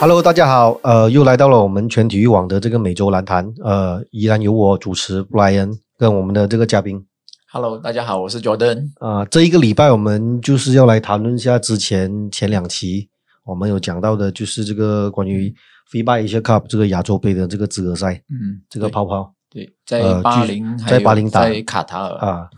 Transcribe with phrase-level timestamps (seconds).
[0.00, 7.02] Hello，大家好，呃，又来到了我们全体育网的这个每周篮坛，呃，依然由我主持 Brian 跟我们的这个嘉宾
[7.50, 8.90] ，Hello，大家好，我是 Jordan。
[8.98, 13.08] 啊、这一个礼拜我们就是要来谈论一下之前前两期
[13.44, 15.54] 我们有讲到的，就是这个关于
[15.90, 19.32] FIBA Asia Cup 这个亚洲杯的这个资格赛，嗯，这个泡泡。
[19.48, 21.44] 对，在巴林，在巴林打。
[21.44, 22.48] 在卡塔尔，啊，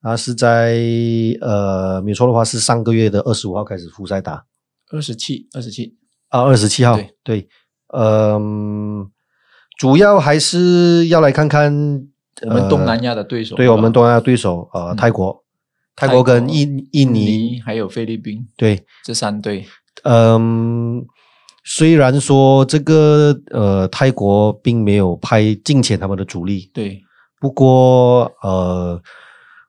[0.00, 0.74] 啊是在
[1.42, 4.42] 呃，没错的话是上个月的二十五号开始复赛打。
[4.90, 5.94] 二十七，二十七，
[6.36, 7.48] 啊，二十七号对对，
[7.96, 9.10] 嗯、
[9.78, 11.72] 主要还是要来看看
[12.42, 13.14] 我们东南亚。
[13.14, 15.42] 的对手，呃对我们东南亚对手，呃，嗯泰国，
[15.94, 19.64] 泰国跟印印尼，还有菲律宾对，这三队，
[20.04, 21.06] 嗯，
[21.64, 27.00] 虽然说这个呃泰国并没有派进前他们的主力，对，
[27.40, 29.00] 不过呃，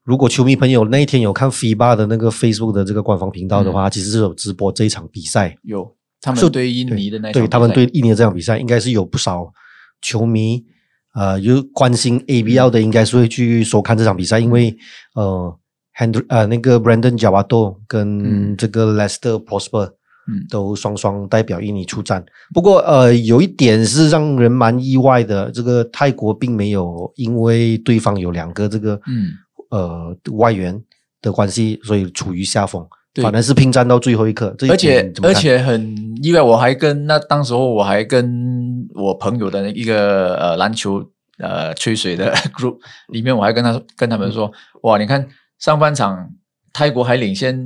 [0.03, 5.89] 如果球迷朋友那一天有看 FIBA 的那个 Facebook 的这个官方频道的话，其实是有直播这一场比赛，有
[6.33, 9.51] 他是们对印尼的那场对他们对印尼的这场比赛，应该是有不少
[10.01, 10.63] 球迷
[11.13, 14.75] 呃有关心 ABL 的，应该是会去收看这场比赛，因为
[15.15, 15.57] 呃
[15.97, 18.55] Henry 呃那个 Brandon Javato 跟嗯。
[18.57, 19.85] 这个 Lester Prosper
[20.27, 20.45] 嗯。
[20.49, 22.25] 都双双代表印尼出战。
[22.53, 29.31] 不过呃有一点是让人蛮意外的，这个泰国并没有因为对方有两个这个嗯。
[29.69, 30.81] 呃外援
[31.21, 32.87] 的关系，所以处于下风。
[33.17, 41.03] 对反而是拼战到最后一刻，而且而且很意外，我还跟那当时候我还跟我朋友的一个呃篮球
[41.39, 42.77] 呃吹水的 group
[43.11, 44.51] 里面，我还跟他跟他们说，
[44.83, 46.29] 哇，你看上半场
[46.71, 47.59] 泰国还领先，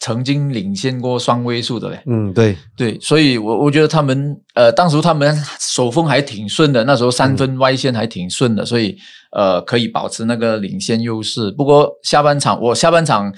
[0.00, 2.00] 曾经领先过双位数的嘞。
[2.06, 2.56] 嗯对。
[2.74, 8.96] 对，所以我我觉得他们呃，当时他们手风还挺顺的，那时候三分外线还挺顺的，所以
[9.32, 11.50] 呃可以保持那个领先优势。
[11.52, 13.32] 不过下半场我下半场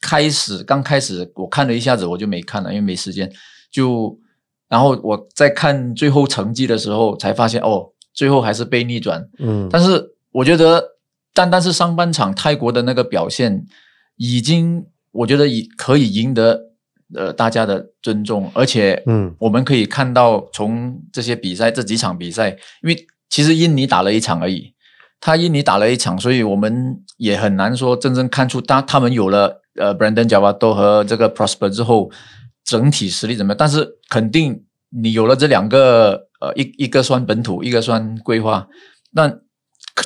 [0.00, 3.30] 开始刚开始我看了一下子我就没看了，因为没时间。
[3.70, 4.18] 就
[4.68, 9.28] 然后我在看最后成绩的时候才发现哦，最后还是被逆转。
[9.38, 10.82] 嗯，但是我觉得
[11.34, 13.66] 单单是上半场泰国的那个表现，
[14.16, 16.60] 已经我觉得已可以赢得
[17.14, 22.50] 呃大家的尊重，而且嗯我们可以看到从这些比赛这几场比赛，
[22.82, 24.72] 因为其实印尼打了一场而已，
[25.20, 32.10] 他印尼打了一场，所以我们也很难说真正看出他他们有了呃 Brandon Javato 和这个 Prosper 之后
[32.64, 38.68] 整体实力怎么样，但是肯定你有了这两个呃一一个算本土，一个算规划，
[39.12, 39.32] 那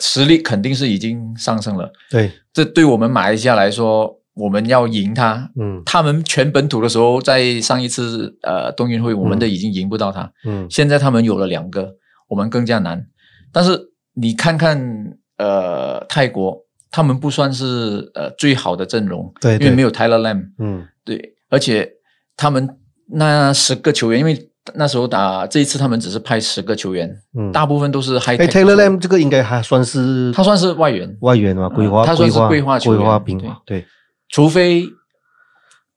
[0.00, 1.92] 实力肯定是已经上升了。
[2.10, 5.50] 对，这对我们马来西亚来说，我们要赢他。
[5.60, 10.32] 嗯他们全本土的时候，在上一次呃冬运会，我们都已经赢不到他。
[10.46, 11.94] 嗯现在他们有了两个，
[12.28, 13.06] 我们更加难。
[13.52, 14.78] 但是你看看
[15.38, 16.58] 呃泰国，
[16.90, 20.86] 他们不算是呃最好的阵容，对对因为没有 Tyler Lam，嗯。
[21.04, 21.90] 对，而且
[22.36, 33.84] 他们那十个球员，因为那时候打这一次他们只是派十个球员，嗯，大部分都是 high 哎 tech，Taylor Lam 这个应该还算是他算是外援，外援嘛，规划他算是规规划球员规划兵嘛，对，
[34.28, 34.84] 除非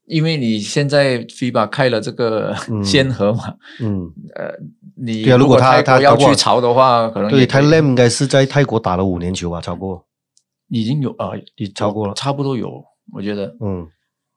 [0.06, 2.84] 因为你现在 FIBA 开了这个嗯。
[2.84, 4.52] 先河嘛，嗯，呃，
[4.96, 10.04] 你对啊如果他他要去炒的话，可能对也可以，Taylor Lam 应该是在泰国打了五年球吧，超过，
[10.68, 13.86] 已经有啊你超过了，差不多有，我觉得，嗯，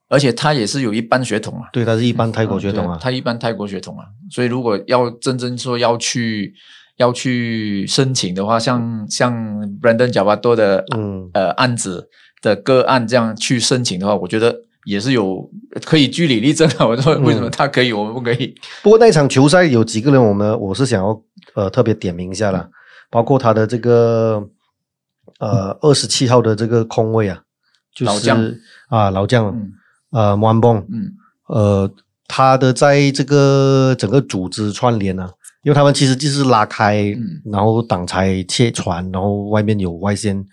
[0.09, 6.53] 而且他也是有一般血统啊，对，他是一般泰国血统啊，嗯他一般泰国血统啊，所以如果要真正说要去
[6.97, 9.33] 要去申请的话，像像
[9.79, 11.29] Brandon 贾巴多的嗯。
[11.33, 12.09] 呃案子
[12.41, 15.49] 的个案这样去申请的话，我觉得也是有
[15.85, 16.85] 可以据理力争啊。
[16.87, 18.55] 我说为什么嗯他可以，我们不可以？
[18.83, 21.21] 不过那场球赛有几个人，我们我是想要
[21.55, 22.69] 呃特别点名一下啦，
[23.09, 24.47] 包括他的这个
[25.39, 27.41] 呃二十七号的这个空位啊，
[27.93, 28.51] 就是老将。
[28.89, 29.71] 啊老将嗯。
[30.11, 31.13] 呃 m a n b o n 嗯。
[31.47, 31.91] 呃
[32.27, 35.29] 他的在这个整个组织串联啊，
[35.63, 37.41] 因为他们其实就是拉开，嗯。
[37.51, 40.45] 然后挡拆切传，然后外面有外线，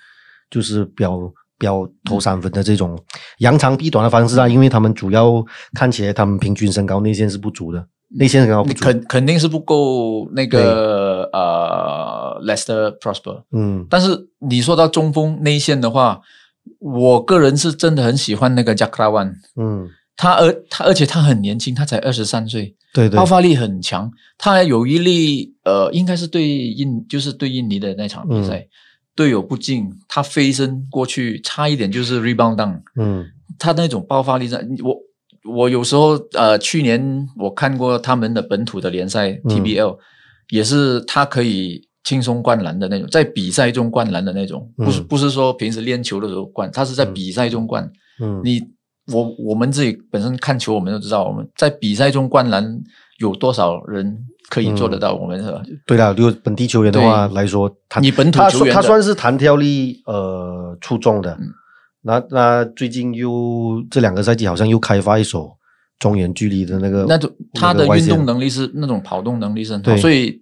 [0.51, 1.19] 就是标
[1.59, 2.99] 标投三分的这种
[3.39, 5.45] 扬长避短的方式啊，因为他们主要
[5.75, 13.43] 看起来他们平均身高内线是不足的，内线身高不足，肯肯定是不够那个呃 Lester Prosper。
[13.53, 13.87] 嗯。
[13.89, 16.21] 但是你说到中锋内线的话，
[16.79, 23.17] 我个人是真的很喜欢那个 Jack Rawan，嗯，他而他而且他很年轻，他才二十三岁，对对。
[23.17, 24.11] 爆，发力很强。
[24.37, 28.67] 他还有一粒呃，应该是对印就是对印尼的那场比赛，
[29.17, 32.83] 队友不进，他飞身过去，差一点就是 rebound down。
[32.95, 33.27] 嗯。
[33.59, 34.97] 他那种爆发力在，我
[35.57, 39.51] 我有时候呃，去年我看过他们的本土的联赛嗯。
[39.51, 39.97] TBL，、
[40.51, 47.91] 也是他可以轻松灌篮的那种，在比赛中灌篮的那种，不是嗯不是说平时练球的时候灌，他是在比赛中灌。
[48.21, 48.63] 嗯，你
[49.13, 52.79] 我我们自己本身看球，我们都知道，我们在比赛中灌篮
[53.19, 55.15] 有多少人可以做得到？
[55.15, 55.63] 我们是吧？
[55.87, 61.33] 对了，如果本地球员的话来说，他你本土他球员的他算是弹跳力呃出众的。
[61.41, 61.53] 嗯
[62.09, 65.51] 那那最近又这两个赛季好像又开发一手
[65.99, 70.41] 中远距离的那个那种他的运动能力是那种跑动能力是很好，对所以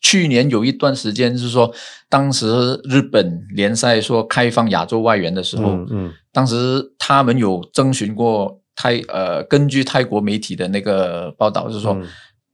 [0.00, 1.68] 去年有一段时间是说，
[2.08, 12.06] 当时日本联赛说开放亚洲外援的时候，嗯嗯当时他们有征询过泰呃，根据泰国媒体的那个报道是说，嗯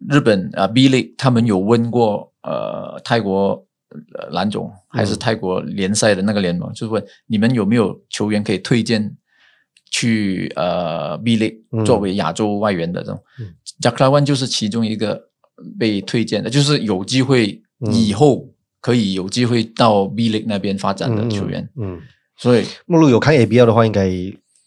[0.08, 3.66] 日本啊 B League 他们有问过呃泰国
[4.14, 5.18] 呃蓝总还是嗯。
[5.18, 9.16] 泰国联赛的那个联盟，就是问你们有没有球员可以推荐
[9.90, 11.84] 去呃 B League 嗯。
[11.84, 15.28] 作为亚洲外援的这种嗯，加克拉万就是其中一个
[15.78, 17.92] 被推荐的，就是有机会嗯。
[17.92, 18.48] 以后
[18.80, 22.00] 可以有机会到 B League 那边发展的球员，嗯，嗯
[22.36, 24.08] 所以目录有看 ABL 的话，应该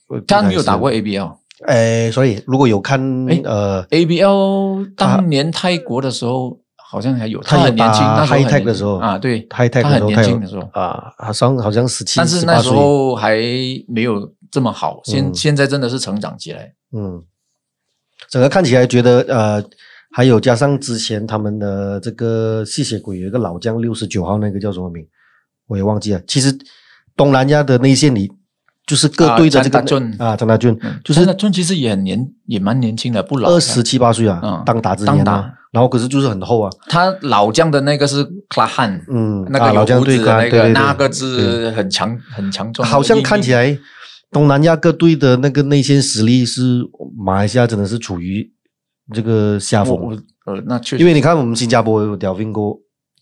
[0.07, 1.37] 会他没有打过 ABL。
[1.65, 2.99] 哎，所以如果有看
[3.29, 13.35] 哎呃 ABL 当年泰国的时候好像还有，他很年轻，打那时候很 high tech 的时候啊，对，high tech 他很年轻的时候，啊，好像好像十七但是那时候还
[13.87, 15.33] 没有这么好，现嗯。
[15.33, 16.73] 现在真的是成长起来。
[16.91, 17.23] 嗯，
[18.29, 19.63] 整个看起来觉得呃，
[20.11, 25.03] 还有加上之前他们的这个吸血鬼有一个老将六十九号那个叫什么名，
[25.67, 26.21] 我也忘记了。
[26.27, 26.55] 其实
[27.15, 28.31] 东南亚的内线里，
[28.85, 30.15] 就是各啊队的这个张达俊。
[30.19, 30.77] 啊，张大俊。
[30.81, 30.99] 嗯。
[31.03, 33.49] 就是那俊其实也很年，也蛮年轻的，不老。
[33.49, 35.23] 二十七八岁啊嗯，当打之年啊。
[35.23, 40.61] 当打，然后可是就是很厚啊，他老将的那个是克拉汉，嗯，那个老将胡子的那个，对对对。
[40.69, 41.13] 对那个对。
[41.13, 43.77] 是很强很强壮，好像看起来
[44.31, 46.81] 东南亚各队的那个内线实力是
[47.17, 48.51] 马来西亚真的是处于
[49.13, 49.97] 这个下风，
[50.45, 52.61] 呃，那确实，因为你看我们新加坡有 Delvin 哥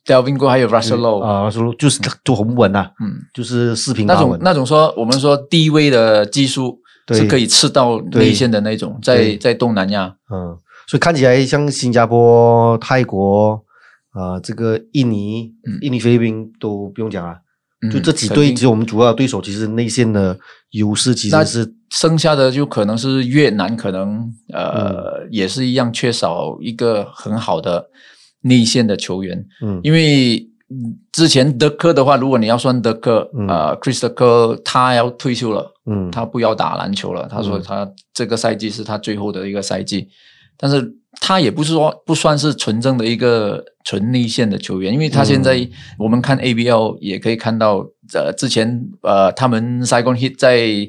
[0.06, 4.40] Delvin 哥还有 Russell 啊，说就是就很稳啊，嗯，就是四平那种八稳。
[4.44, 10.58] 那种说我们说低位的技术是可以刺到内线的那种，在在东南亚，嗯，
[10.88, 13.64] 所以看起来像新加坡、泰国
[14.12, 15.78] 啊、这个印尼、嗯。
[15.82, 17.36] 印尼、菲律宾都不用讲啊，
[17.82, 18.56] 嗯就这几队肯定。
[18.56, 20.38] 只有我们主要的对手，其实内线的
[20.72, 24.64] 优势其那实是剩下的就可能是越南，可能嗯。
[24.64, 27.86] 呃、也是一样缺少一个很好的
[28.42, 29.80] 内线的球员，嗯。
[29.84, 30.38] 因为
[30.70, 33.48] 嗯之前德克的话，如果你要算德克，嗯。
[33.48, 36.10] 呃，Chris 德克他要退休了，嗯。
[36.12, 37.64] 他不要打篮球了，他说嗯。
[37.64, 40.08] 他这个赛季是他最后的一个赛季，
[40.58, 45.70] 但是他也不是说不算是纯正的一个纯内线的球员，因为他现在、嗯。
[46.00, 50.88] 我们看 ABL 也可以看到，呃，之前呃他们 Saigon Heat 在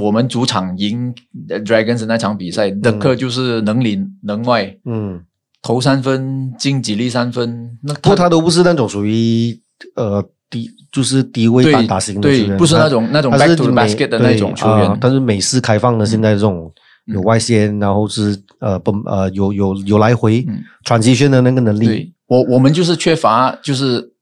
[0.00, 1.12] 我们主场赢
[1.48, 5.20] 呃 Dragons 那场比赛，德克就是能里能外，嗯，
[5.62, 9.56] 投三分进几粒三分，那不过他都不是那种属于
[9.94, 14.88] 呃低就是低位对单打型的球对，员，不是那种那种他 back to the basket 的那种球员。
[14.88, 16.70] 啊但是美式开放的现在这种
[17.06, 17.14] 嗯。
[17.14, 20.62] 有外线，然后是呃不呃有有有来回嗯。
[20.84, 24.12] transition 的那个能力，对我我们就是缺乏，就是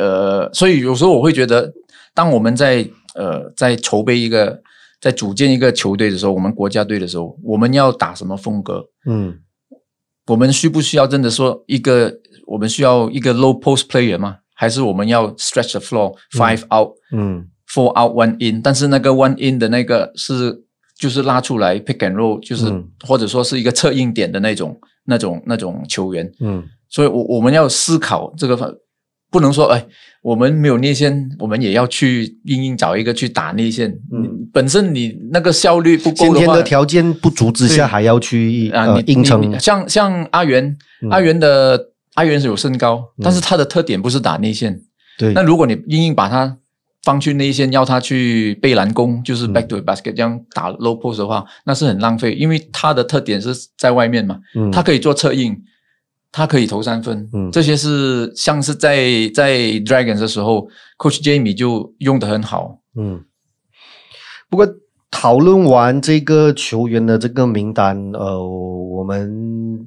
[0.00, 1.72] 呃，所以有时候我会觉得，
[2.12, 4.60] 当我们在呃在筹备一个
[5.00, 8.84] 在组建一个球队的时候，我们国家队的时候，我们要打什么风格？
[9.06, 9.38] 嗯
[10.26, 12.12] 我们需不需要真的说一个
[12.46, 14.38] 我们需要一个 low post player 吗？
[14.54, 18.62] 还是我们要 stretch the floor five out、嗯 four out one in？
[18.62, 20.62] 但是那个 one in 的那个是
[20.96, 26.30] 就是拉出来 pick and roll，就是、嗯或者说是一个策应点的那种那种那种球员。
[26.40, 28.72] 嗯所以我我们要思考这个方，
[29.34, 29.84] 不能说哎，
[30.22, 33.90] 我们没有内线，我们也要去硬硬找一个去打内线。
[34.12, 44.80] 嗯嗯，本身你那个效率不够先的话，天的条件不足之下，对还要去啊，呃你硬撑像像阿元，嗯阿元的阿元是有身高，嗯但是他的特点不是打内线。
[45.18, 46.56] 对那如果你硬硬把他
[47.02, 54.38] 放去内线，要他去背篮攻，就是嗯 back to basket 这样打 low post 的话，那是很浪费，因为他的特点是在外面嘛。
[54.54, 55.60] 嗯他可以做策应，
[56.36, 57.48] 他可以投三分，嗯。
[57.52, 58.96] 这些是像是在
[59.32, 62.80] 在 Dragons 的时候，Coach Jamie 就用的很好。
[62.96, 63.22] 嗯，
[64.50, 64.66] 不过
[65.12, 69.86] 讨论完这个球员的这个名单，呃，我们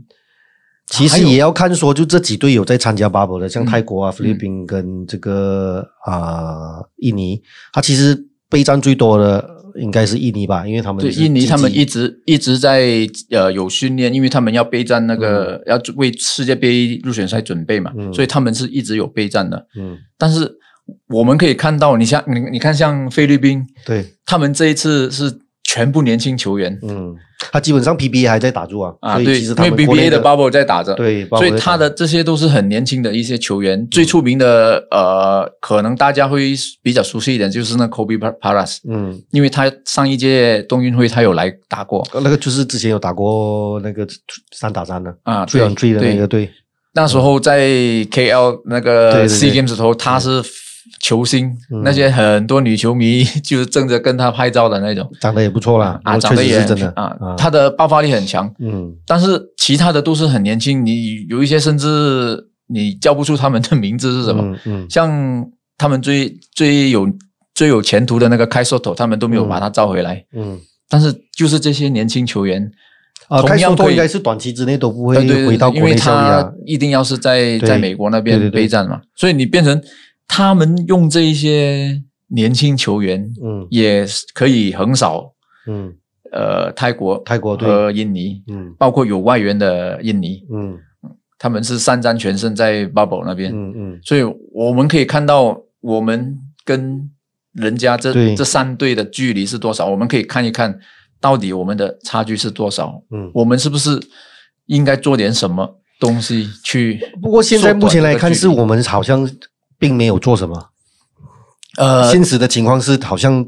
[0.85, 7.41] 其实也要看说，就这几队有在参加 bubble 的，像嗯泰国啊、菲律宾跟这个啊、印尼，
[7.73, 18.13] 他其实备战最多的应该是印尼吧，因为他们对，印尼他们一直一直在呃有训练，因为他们要备战那个、要为世界杯入选赛准备嘛，嗯。
[18.13, 19.67] 所以他们是一直有备战的。
[19.77, 19.97] 嗯。
[20.17, 20.51] 但是
[21.09, 24.05] 我们可以看到，你像你你看像菲律宾，对。
[24.25, 25.39] 他们这一次是
[25.77, 26.75] 全部年轻球员。
[26.81, 27.15] 嗯，
[27.51, 33.87] 他基本上 PBA 还在打住啊，啊，对，所以其实因为他们国 BBA 的 bubble 在打着，对，所以他的这些都是很年轻的一些球员。
[33.91, 42.07] 最出名的呃，可能大家会比较熟悉一点，就是那 Kobe Paras，嗯，因为他上一届冬运会他有来打过。
[42.15, 44.07] 那个就是之前有打过那个
[44.55, 46.49] 三打三的啊 on three 的那个队，
[46.95, 50.41] 那时候在 KL 那个 C 对 Games 头，他是
[50.99, 51.81] 球星，嗯。
[51.83, 55.09] 那些很多女球迷 就是争着跟他拍照的那种。
[55.19, 56.91] 长得也不错啦，啊，长得也是真的。
[56.95, 58.93] 啊，他的爆发力很强，嗯。
[59.05, 64.87] 但是其他的都是很年轻，你有一些甚至你叫不出他们的名字是什么，嗯嗯。
[64.89, 65.45] 像
[65.77, 67.07] 他们最最有
[67.53, 72.71] 最有前途的那个开 Soto，他们都没有嗯把他召回来，嗯但是就是这些年轻球员。
[73.27, 79.81] 啊，开收同样可以托应该是短期之内都不会回到国内效力他啊，一定要是在在美国那边备战嘛，所以你变成
[80.27, 83.65] 他们用这一些年轻球员，嗯。
[83.69, 85.33] 也可以横扫
[85.67, 85.93] 嗯。
[86.31, 88.75] 呃泰国、泰国和印尼，嗯。
[88.77, 90.77] 包括有外援的印尼，嗯。
[91.39, 93.99] 他们是三战全胜在 bubble 那边，嗯嗯。
[94.03, 97.09] 所以我们可以看到我们跟
[97.53, 100.77] 人家这这三队的距离是多少，我们可以看一看
[101.21, 103.31] 到底我们的差距是多少，嗯。
[103.33, 103.99] 我们是不是
[104.65, 106.99] 应该做点什么东西去？
[107.21, 109.29] 不过现在目前来看，是我们好像
[109.77, 110.69] 并没有做什么。
[111.77, 113.45] 呃，现实的情况是，好像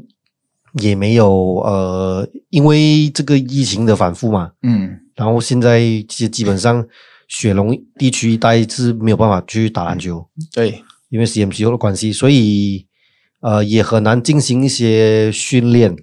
[0.80, 4.98] 也没有呃，因为这个疫情的反复嘛，嗯。
[5.16, 6.86] 然后现在其实基本上
[7.28, 12.86] 雪龙地区一带是没有办法去打篮球，对，因为 CMCO 的关系，所以
[13.40, 15.94] 呃也很难进行一些训练。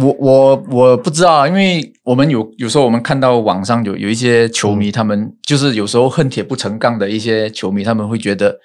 [0.00, 8.58] 我我我不知道啊，因为我们有有时候我们看到网上有有一些球迷，他们就是有时候恨铁不成钢的一些球迷，他们会觉得，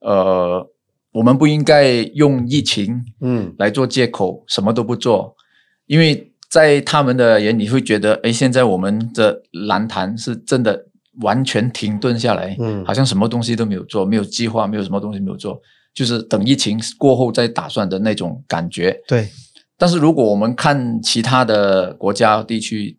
[0.00, 0.68] 呃，
[1.12, 3.54] 我们不应该用疫情嗯。
[3.58, 5.34] 来做借口，什么都不做，
[5.86, 10.86] 因为在他们的眼里会觉得，哎，现在我们的蓝坛是真的
[11.20, 12.84] 完全停顿下来，嗯。
[12.84, 15.60] 好像什么东西都没有做，没有计划，没有什么东西没有做，
[15.94, 19.00] 就是等疫情过后再打算的那种感觉。
[19.06, 19.28] 对，
[19.76, 22.96] 但是如果我们看其他的国家地区，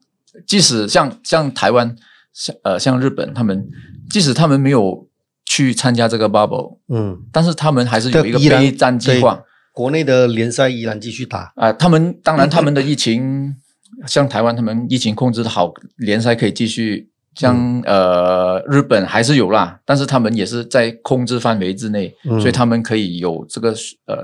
[0.48, 1.96] 即使像像台湾、
[2.34, 3.68] 像呃像日本，他们
[4.10, 5.08] 即使他们没有
[5.52, 9.44] 去参加这个 bubble，嗯，但是他们还是有一个备战计划。
[9.74, 11.52] 国内的联赛依然继续打。
[11.58, 13.54] 啊、他们当然他们的疫情，
[14.08, 17.10] 像台湾他们疫情控制的好，联赛可以继续。
[17.36, 23.74] 像、嗯呃日本还是有啦，但是他们也是在控制范围之内，嗯所以他们可以有这个
[24.06, 24.18] 呃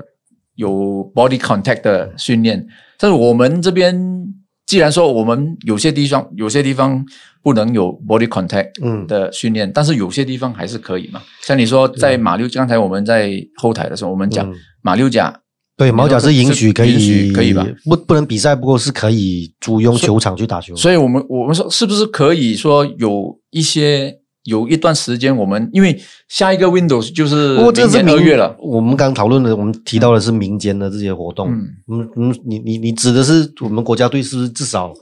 [0.56, 0.70] 有
[1.14, 2.66] body contact 的训练。
[2.98, 3.94] 但是我们这边
[4.68, 7.02] 既然说我们有些地方有些地方
[7.42, 11.22] 不能有 body contact 嗯的训练，但是有些地方还是可以嘛。
[11.40, 15.34] 像你说在马六，刚才我们在后台的时候，我们讲嗯马六甲
[15.78, 17.66] 对，毛甲是允许可以允许可以吧？
[17.84, 20.76] 不不能比赛，不过是可以租用球场去打球。
[20.76, 31.52] 所以我们我们说是不是可以说有一些有一段时间，我们因为下一个 Windows 就是不过这明年是民二月了，我们刚讨论的，我们提到的是民间的这些活动。
[31.52, 34.92] 嗯嗯嗯，你你你指的是我们国家队是不是至少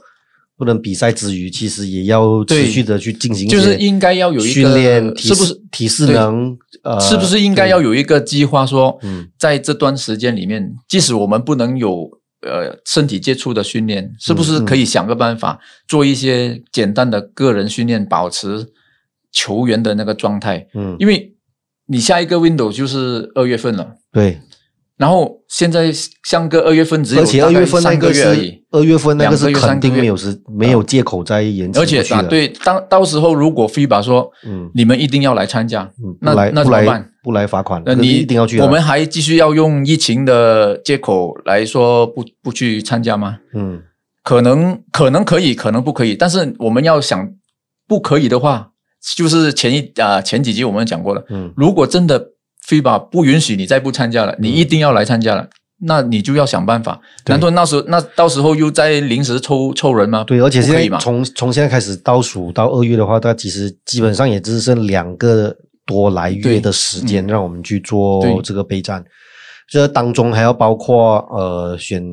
[0.57, 6.57] 不能比赛之余，其实也要持续的去进行就是应该要有一个训练，是不是体适能？
[6.83, 12.09] 呃，是不是应该要有一个计划说，嗯在这段时间里面，即使我们不能有
[12.41, 18.67] 呃身体接触的训练，是不是可以想个办法做一些简单的个人训练，保持
[19.31, 20.67] 球员的那个状态？
[20.73, 21.35] 嗯，因为
[21.87, 23.95] 你下一个 window 就是二月份了。
[24.11, 24.39] 对，
[24.97, 25.91] 然后现在
[26.23, 32.01] 像个二月份只有而且二月份那三个月而已是，二月份那个是肯定没有时没有借口再延期而且。
[32.13, 37.09] 啊对，当到时候如果 FIBA 说嗯你们一定要来参加，嗯，那那怎么办？
[37.23, 38.65] 不来罚款，那你一定要去啊。
[38.65, 43.39] 我们还继续要用疫情的借口来说不不去参加吗？
[43.53, 43.81] 嗯
[44.23, 46.13] 可能可能可以，可能不可以。
[46.13, 47.31] 但是我们要想
[47.87, 48.71] 不可以的话，
[49.15, 52.31] 就是前一啊、前几集我们讲过了，嗯如果真的
[52.67, 55.47] FIBA 不允许你再不参加了，你一定要来参加了，
[55.81, 56.99] 那你就要想办法。
[57.23, 60.23] 对难道那时候那到时候又在临时抽抽人吗？
[60.25, 60.97] 对，而且现在？
[60.97, 69.03] 从从现在开始倒数到二月的话，它其实基本上也只剩两个多来月的时间，嗯让我们去做这个备战。
[69.69, 72.03] 这当中还要包括呃选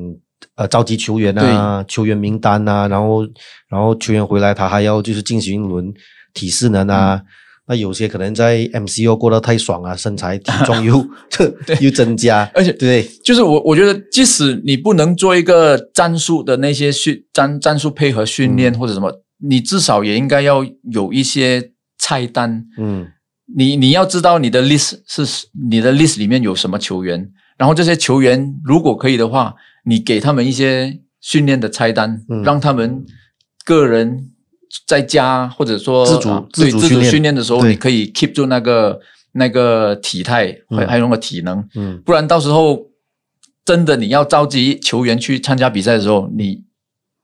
[0.57, 3.23] 呃召集球员啊、球员名单啊，然后
[3.69, 5.93] 然后球员回来他还要就是进行一轮
[6.35, 7.15] 体适能啊。
[7.15, 7.27] 嗯。
[7.67, 11.03] 那有些可能在 MCO 过得太爽啊，身材体 重又
[11.81, 13.03] 又增加，而且对？
[13.25, 18.79] 就是我我觉得，即使你不能做一个战术的那些训战战术配合训练嗯。
[18.79, 19.11] 或者什么，
[19.49, 20.63] 你至少也应该要
[20.93, 22.67] 有一些菜单。
[22.77, 23.09] 嗯。
[23.57, 29.55] 你你要知道你的 list 是你的 list 里面有什么球员，然后这些球员如果可以的话，
[29.87, 32.43] 你给他们一些训练的菜单，嗯。
[32.43, 33.07] 让他们
[33.65, 34.33] 个人
[34.87, 37.35] 在家或者说自主啊对自主训练。
[37.35, 39.01] 的时候，你可以 keep 住那个
[39.33, 42.01] 那个体态，还有那个体能，嗯。
[42.05, 42.87] 不然到时候
[43.65, 46.63] 真的你要召集球员去参加比赛的时候，你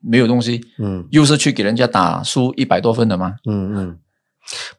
[0.01, 1.07] 没有东西，嗯。
[1.11, 3.35] 又是去给人家打输一百多分的吗？
[3.47, 3.97] 嗯嗯。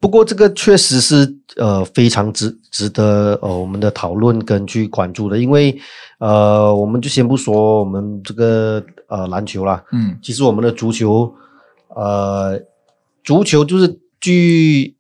[0.02, 5.80] 不过这个确实是呃非常值值得呃我们的讨论跟去关注的，因为
[6.20, 10.18] 呃我们就先不说我们这个呃篮球啦，嗯。
[10.22, 11.34] 其实我们的足球，
[11.96, 12.62] 呃，
[13.24, 14.96] 足球就是据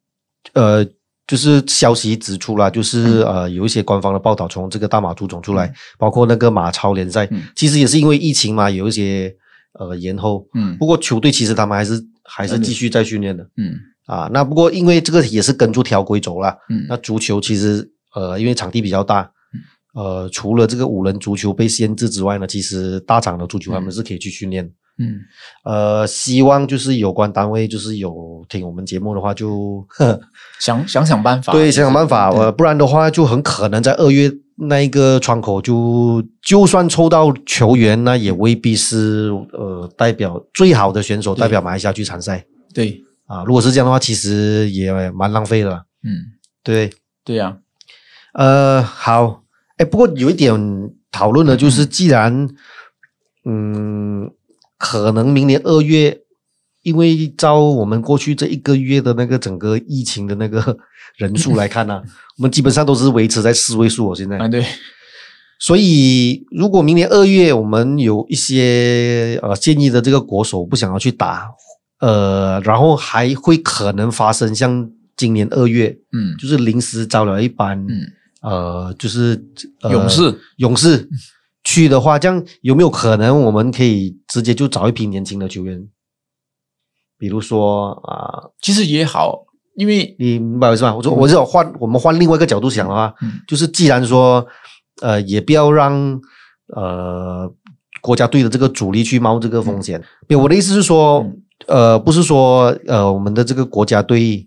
[0.54, 0.86] 呃
[1.28, 5.74] 就是消息指出啦，就是呃有一些官方的报道从这个大马足总出来，嗯。
[5.98, 7.44] 包括那个马超联赛，嗯。
[7.56, 9.34] 其实也是因为疫情嘛，有一些
[9.80, 10.46] 呃延后。
[10.54, 10.78] 嗯。
[10.78, 13.48] 不过球队其实他们还是还是继续在训练的。
[13.56, 13.74] 嗯。
[14.06, 14.30] 啊。
[14.34, 16.86] 那不过因为这个也是跟住条规走啦，嗯。
[16.90, 19.32] 那足球其实呃，因为场地比较大，
[19.94, 24.70] 呃，除了这个五人足球被限制之外呢，其实大场的足球他们是可以去训练。
[24.98, 25.20] 嗯。
[25.64, 29.86] 呃，希望就是有关单位就是有听我们节目的话就，
[30.60, 43.44] 想想想办法，对想想办法，呃，不然的话就很可能在二月那一个窗口就就算抽到球员，那也未必是呃代表最好的选手代表马来西亚去参赛对，啊。
[43.44, 45.86] 如果是这样的话，其实也蛮浪费的。
[46.04, 46.92] 嗯，对，
[47.24, 47.58] 对呀、
[48.34, 49.44] 呃，好，
[49.78, 50.54] 哎，不过有一点
[51.12, 52.48] 讨论的就是，既然
[53.46, 54.32] 嗯，
[54.82, 56.22] 可能明年二月，
[56.82, 60.76] 因为照我们过去这一个月的那个整个疫情的那个
[61.18, 62.02] 人数来看呢、
[62.38, 64.40] 我们基本上都是维持在四位数哦，现在。
[64.40, 64.66] 啊，对，
[65.60, 71.48] 所以，如果明年二月我们有一些呃建议的这个国手不想要去打，
[72.00, 76.36] 呃，然后还会可能发生像今年二月，嗯。
[76.40, 78.02] 就是临时招了一班，嗯。
[78.42, 79.40] 呃，就是、
[79.82, 80.36] 呃、勇士。
[80.58, 81.08] 勇士
[81.72, 85.88] 去的话，这样有没有可能我们可以直接就找一批年轻的球员？
[87.18, 90.94] 比如说啊、其实也好，因为你明白我意思吧？
[90.94, 94.46] 我说我是有换，我们换另外一个角度想的话，嗯就是既然说，
[95.02, 96.20] 呃，也不要让
[96.76, 97.50] 呃
[98.02, 100.04] 国家队的这个主力去冒这个风险。
[100.28, 104.46] 对，我的意思是说，嗯呃，不是说呃我们的这个国家队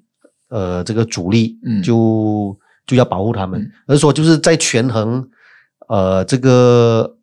[0.51, 2.55] 呃这个主力嗯就、
[2.87, 5.27] 就要保护他们嗯，而是说就是在权衡
[5.89, 7.17] 呃这个。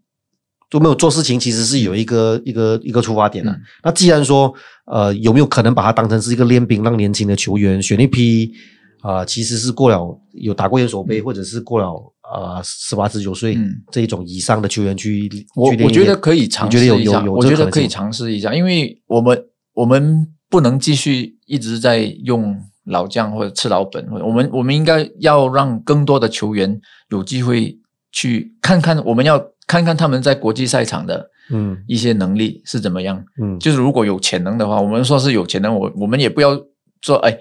[0.70, 3.52] 都没有做事情，其实是有一个一个一个出发点的。
[3.52, 4.54] 嗯那既然说，
[4.86, 8.54] 呃，有没有可能把它当成是一个练兵，让年轻的球员选一批，
[9.02, 10.00] 啊，其实是过了
[10.32, 11.88] 有打过元首杯，或者是过了
[12.34, 19.44] 呃十八十九岁嗯这一种以上的球员去我我觉得可以尝试一下，我觉得可以尝试一下，因为我们
[19.74, 27.78] 我们不能继续一直在用老将或者吃老本，我们我们应该要让更多的球员有机会
[28.12, 31.78] 去看看，我们要看看他们在国际赛场的嗯。
[31.88, 33.24] 一些能力是怎么样。
[33.42, 33.58] 嗯。
[33.60, 36.60] 就是如果有潜能的话，我们说是有潜能，我我们也不要
[37.02, 37.38] 说哎，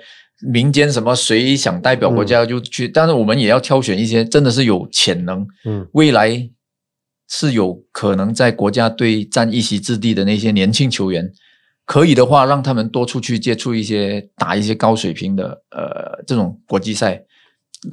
[0.52, 5.86] 民间什么谁想代表国家就去，但是我们也要挑选一些真的是有潜能，嗯。
[5.92, 6.48] 未来
[7.28, 11.30] 是有可能在国家队占一席之地的那些年轻球员，
[11.84, 17.22] 可以的话，让他们多出去接触一些打一些高水平的呃这种国际赛，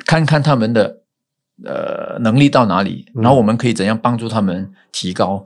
[0.05, 1.01] 看看他们的
[1.65, 5.43] 呃能力到哪里，嗯然后我们可以怎样帮助他们提高。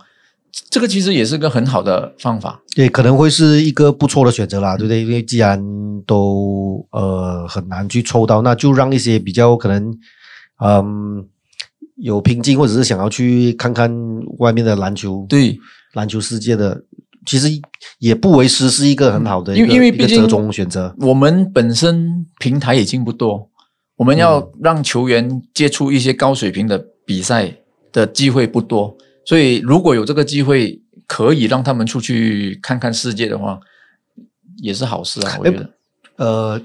[0.70, 2.62] 这个其实也是个很好的方法。
[2.76, 5.02] 对，可能会是一个不错的选择啦，对不对？
[5.02, 5.64] 因为既然
[6.06, 9.98] 都呃很难去抽到，那就让一些比较可能
[10.62, 11.26] 嗯
[11.96, 13.90] 有拼劲，或者是想要去看看
[14.40, 15.58] 外面的篮球，对，
[15.94, 16.84] 篮球世界的，
[17.26, 17.48] 其实
[18.00, 20.94] 也不为失，是一个很好的因为毕竟折中选择。
[21.00, 23.50] 我们本身平台已经不多，
[24.02, 27.54] 我们要让球员接触一些高水平的比赛
[27.92, 33.60] 的机会不多，所以如果有这个机会，可以让他们出去看看世界的话，
[34.58, 35.70] 也是好事啊，我觉得。
[36.16, 36.60] 呃，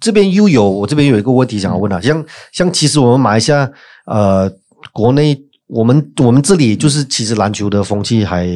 [0.00, 3.70] 这边又有我这边有一个问题想要问啊，像像其实我们马来西亚
[4.06, 4.50] 呃
[4.94, 8.48] 国内我们我们这里就是其实篮球的风气还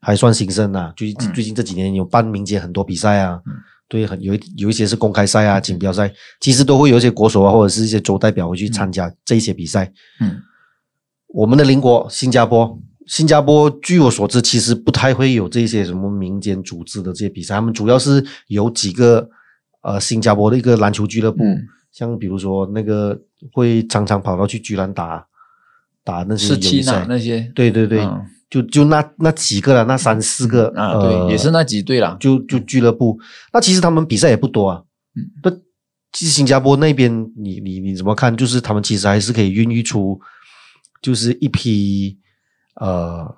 [0.00, 3.40] 还算兴盛啊，最嗯最近这几年有办民间很多比赛啊。
[3.44, 3.52] 嗯
[3.88, 9.92] 对，很有一有一些是公开赛啊、锦标赛，其实都会有一些国手啊，或者是一些州代表会去参加这一些比赛。
[10.20, 10.42] 嗯。
[11.28, 19.28] 我们的邻国新加坡，新加坡据我所知，其实不太会有这些什么民间组织的这些比赛，他们主要是有几个
[19.82, 21.66] 呃新加坡的一个篮球俱乐部，嗯。
[21.90, 23.18] 像比如说那个
[23.52, 25.26] 会常常跑到去居兰打
[26.04, 27.00] 打那些是七友谊赛。
[27.00, 32.16] 那，那些，对对对，嗯就就那那几个了，那三四个、啊，呃对，也是那几队了。
[32.18, 33.18] 就就俱乐部，
[33.52, 34.82] 那其实他们比赛也不多啊。
[35.14, 35.50] 嗯，那
[36.12, 38.34] 其实新加坡那边，你你你怎么看？
[38.34, 40.18] 就是他们其实还是可以孕育出，
[41.02, 42.18] 就是一批
[42.76, 43.30] 呃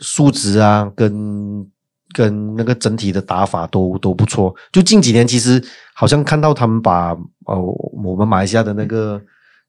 [0.00, 1.66] 数值啊，跟
[2.12, 4.54] 跟那个整体的打法都都不错。
[4.70, 5.62] 就近几年，其实
[5.94, 7.12] 好像看到他们把
[7.46, 7.58] 呃
[8.04, 9.18] 我们马来西亚的那个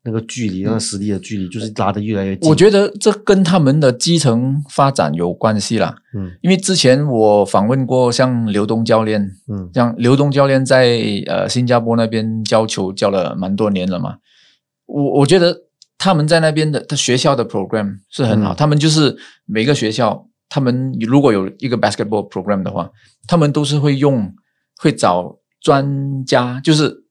[0.03, 2.49] 那个距离、那个实力的距离，就是拉得越来越近。
[2.49, 5.95] 我觉得这跟他们的基层发展有关系啦。
[6.15, 14.17] 嗯因为之前我访问过像刘东教练，嗯像刘东教练在呃新加坡那边教球教了蛮多年了嘛，
[14.87, 15.55] 我我觉得
[15.97, 22.89] 他们在那边的他学校的 program 是很好，嗯他们就是每个学校，他们如果有一个 basketball program 的话，
[23.27, 24.33] 他们都是会用
[24.77, 27.03] 会找专家，就是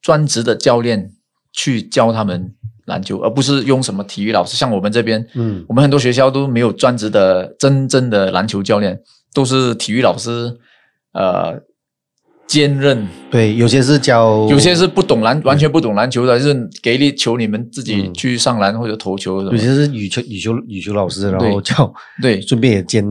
[0.00, 1.12] 专职的教练
[1.52, 2.54] 去教他们
[2.86, 5.64] 篮球，而不是用什么体育老师，像我们这边，嗯。
[5.68, 8.98] 我们很多学校都没有专职的真正的篮球教练，
[9.34, 10.56] 都是体育老师，
[11.12, 11.60] 呃，
[12.46, 13.06] 兼任。
[13.30, 18.14] 对，有些是教，有些是不懂篮，完全不懂篮球的，就是给你球你们自己嗯。
[18.14, 19.52] 去上篮或者投球什么。
[19.52, 23.04] 有些是羽球羽球羽球老师，然后教对， 顺便也兼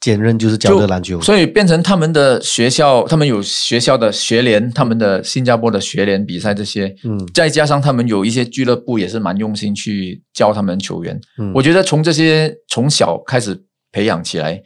[0.00, 1.20] 兼任就是教就这篮球。
[1.20, 7.28] 所以变成他们的学校，他们有学校的学联，他们的新加坡的学联比赛这些，嗯。
[7.34, 11.20] 再加上他们有一些俱乐部也是蛮用心去教他们球员。
[11.38, 14.62] 嗯，我觉得从这些从小开始培养起来，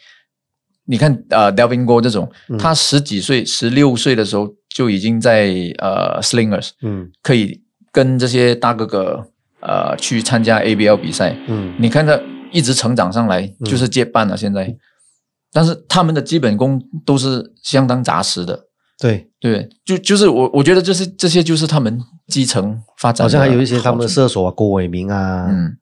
[0.87, 2.57] 你看呃 Delvin Go 这种，嗯。
[2.57, 7.11] 他十几岁、十六岁的时候就已经在呃 Slingers 嗯。
[7.23, 9.27] 可以跟这些大哥哥
[9.61, 11.75] 呃去参加 ABL 比赛，嗯。
[11.79, 12.21] 你看他
[12.53, 14.73] 一直成长上来，就是接班了现在。
[15.55, 18.59] 但是他们的基本功都是相当扎实的，
[18.99, 19.69] 对，对？
[19.85, 25.77] 就就是我我觉得这是这些就是他们基层发展好，好像还有一些他们的射手啊，郭伟明啊，嗯，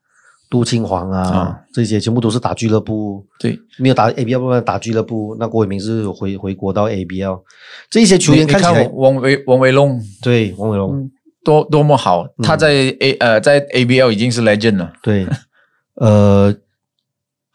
[0.51, 5.35] 杜庆煌啊啊，这些全部都是打俱乐部，对，没有打 ABL，不然打俱乐部。
[5.41, 7.41] 那郭伟明是回回国到 ABL，
[7.89, 9.99] 这一些球员看起来，王王维王维龙。
[10.21, 11.11] 对王维龙，嗯
[11.43, 12.43] 多多么好，嗯。
[12.43, 15.27] 他在 A 呃在 ABL 已经是 legend 了，对，
[15.97, 16.55] 呃，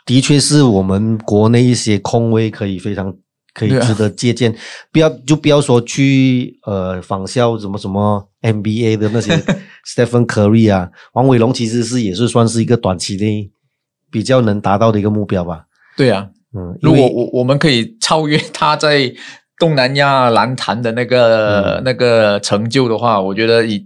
[0.08, 3.14] 的确是我们国内一些空位可以非常
[3.54, 4.56] 可以值得借鉴，
[4.92, 9.34] 不要就不要说去呃仿效什么什么 NBA 的那些
[9.86, 13.52] Stephen Curry 啊，王伟龙其实是也是算是一个短期内
[14.10, 15.66] 比较能达到的一个目标吧。
[15.96, 19.14] 对啊，嗯，如果我我们可以超越他在
[19.60, 21.82] 东南亚篮坛的那个、嗯。
[21.84, 23.84] 那个成就的话，我觉得已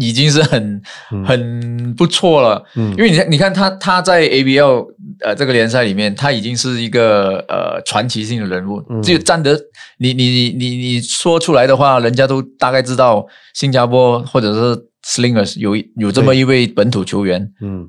[0.00, 0.82] 已经是很、
[1.12, 1.24] 嗯。
[1.24, 2.64] 很不错了。
[2.74, 2.90] 嗯。
[2.90, 4.86] 因为你看，你看他他在 ABL
[5.20, 9.02] 呃这个联赛里面，他已经是一个呃传奇性的人物，嗯。
[9.02, 9.58] 就站得
[9.98, 17.52] 你你你你你说出来的话，人家都大概知道新加坡或者是 Slingers 有有这么一位本土球员。
[17.60, 17.88] 嗯，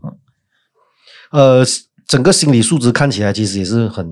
[1.31, 1.65] 呃，
[2.07, 4.05] 整个心理素质看起来其实也是很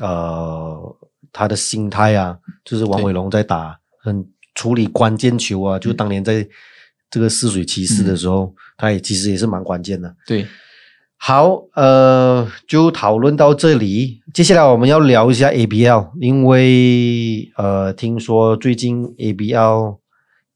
[0.00, 0.96] 呃，
[1.32, 6.46] 他的心态啊，就是王伟龙在打很处理关键球啊，就当年在
[7.10, 10.14] 这个泗水骑士的时候，他也其实也是蛮关键的。
[10.26, 10.46] 对，
[11.26, 14.20] 好，呃，就讨论到这里。
[14.34, 20.00] 接下来我们要聊一下 ABL，因为呃，听说最近 ABL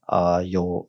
[0.09, 0.87] 呃有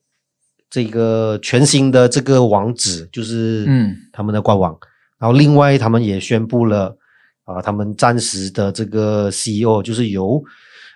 [0.70, 3.96] 这个全新的这个网址，就是嗯。
[4.12, 4.78] 他们的官网。
[5.18, 6.98] 然后另外他们也宣布了
[7.46, 10.44] 啊、他们暂时的这个 CEO 就是由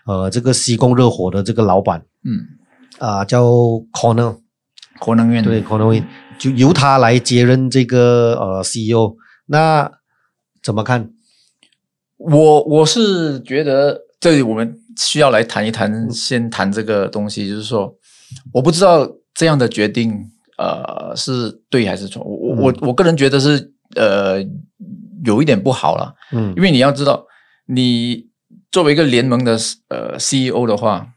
[0.06, 2.38] 呃这个西贡热火的这个老板嗯，
[3.00, 3.46] 啊、叫
[3.94, 4.36] Corner，
[5.00, 6.04] 国能院对 Corner Win，
[6.38, 9.16] 就由他来接任这个呃 CEO。
[9.46, 9.92] 那
[10.62, 11.12] 怎么看？
[12.18, 17.94] 我我是觉得这里我们需要来谈一谈，先谈这个东西，就是说，
[18.54, 22.24] 我不知道这样的决定，呃，是对还是错。
[22.24, 24.42] 我我我我个人觉得是呃
[25.26, 27.26] 有一点不好了，嗯因为你要知道，
[27.66, 28.28] 你
[28.72, 29.58] 作为一个联盟的
[29.90, 31.10] 呃 CEO 的话，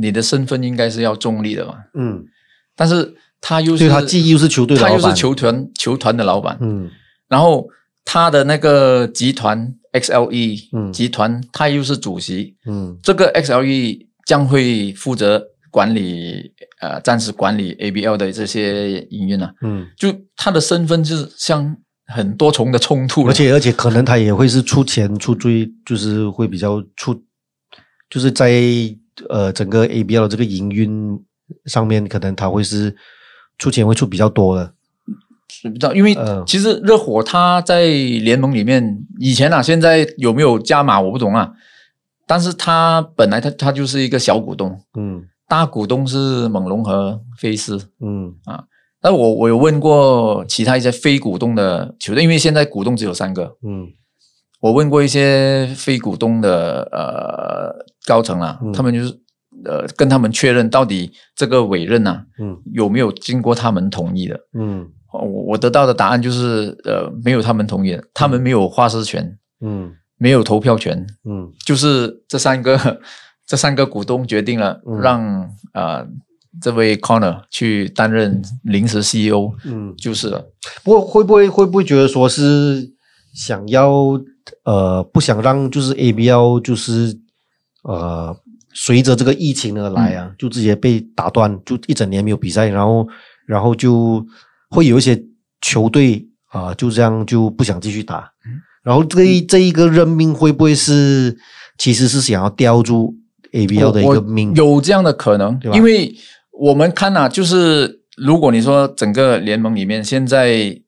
[0.00, 2.24] 你的身份应该是要中立的嘛，嗯，
[2.76, 6.88] 但是他又是他既又是球队老板，又是球团球团的老板，嗯。
[7.28, 7.68] 然后
[8.04, 10.90] 他的那个集团 XLE 嗯。
[10.90, 12.98] 集团，他又是主席，嗯。
[13.02, 21.76] 这个 XLE 将会负责管理呃暂时管理 ABL 的这些营运啊，嗯，就他的身份就是像
[22.06, 27.14] 很多重的冲突，而且而且可能他也会是出钱出最，就是会比较出，
[28.10, 28.52] 就是在
[29.30, 31.18] 呃整个 ABL 的这个营运
[31.64, 32.94] 上面，可能他会是
[33.62, 34.74] 出钱会出比较多的。
[35.62, 41.52] 不知道，因为呃其实热火他在联盟里面以前啊，现在有没有加码我不懂啊，
[42.26, 45.22] 但是他本来他他就是一个小股东，嗯。
[45.46, 47.76] 大股东是猛龙和菲斯。
[48.00, 48.34] 嗯。
[48.46, 48.64] 啊
[49.00, 53.86] 但我我有问过其他一些非股东的球队，因为现在股东只有三个，嗯。
[54.60, 58.72] 我问过一些非股东的呃高层啊，嗯。
[58.72, 59.16] 他们就是
[59.64, 64.38] 呃跟他们确认到底这个委任啊嗯有没有经过他们同意的。
[64.54, 73.00] 嗯哦我我得到的答案就是呃没有他们同意的，他们没有话事权，嗯没有投票权，嗯就是这三个
[73.46, 76.06] 这三个股东决定了嗯让、呃
[76.60, 79.94] 这位 Connor 去担任临时 CEO，嗯。
[79.96, 80.44] 就是了。
[80.84, 82.92] 不过会不会会不会觉得说是
[83.32, 83.90] 想要
[84.64, 87.18] 呃不想让就是 ABL 就是
[87.84, 88.36] 呃
[88.74, 93.06] 随着这个疫情而来啊，就直接被打断，就一整年没有比赛，然后
[93.46, 94.24] 然后就
[94.70, 95.22] 会有一些
[95.60, 98.30] 球队啊、就这样就不想继续打，
[98.82, 101.36] 然后这一这一个任命会不会是
[101.78, 103.14] 其实是想要吊住
[103.52, 104.54] ABL 的一个命？
[104.54, 105.76] 有这样的可能对，吧？
[105.76, 106.14] 因为
[106.60, 110.78] 我们看啊，就是如果你说整个联盟里面现在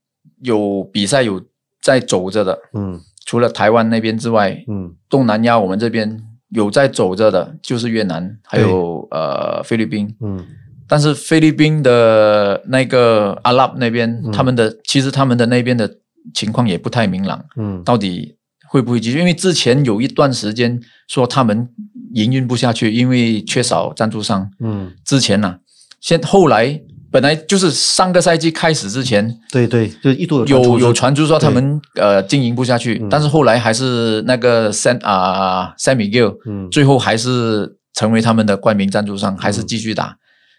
[0.42, 1.42] 有比赛有
[1.83, 3.01] 在走着的，嗯。
[3.27, 4.94] 除了台湾那边之外，嗯。
[5.09, 6.20] 东南亚我们这边
[6.55, 10.14] 有在走着的，就是越南，还有呃菲律宾。
[10.21, 10.43] 嗯
[10.87, 15.90] 但是菲律宾的那个阿拉伯那边，嗯他们的其实他们的那边的
[16.35, 18.37] 情况也不太明朗，嗯到底
[18.69, 19.19] 会不会继续？
[19.19, 21.69] 因为之前有一段时间说他们
[22.12, 24.51] 营运不下去，因为缺少赞助商。
[24.61, 25.59] 嗯，之前呢、
[26.01, 26.81] 现后来
[27.14, 40.16] 本来就是上个赛季开始之前，对对，就一度有有有传传出说他们呃经营不下去，嗯但是后来还是那个 San 啊、San Miguel 嗯最后还是成为他们的冠名赞助商，还是继续打。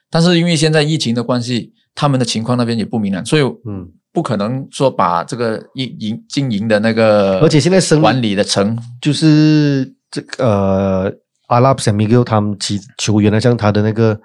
[0.10, 3.92] 但是因为现在疫情的关系，他们的情况那边也不明朗，所以嗯。
[4.16, 11.14] 不可能说把这个营营经营的那个，而且现在生管理的层，就是这个呃，
[11.48, 14.18] 阿拉伯 San Miguel 他们其球员呢，像他的那个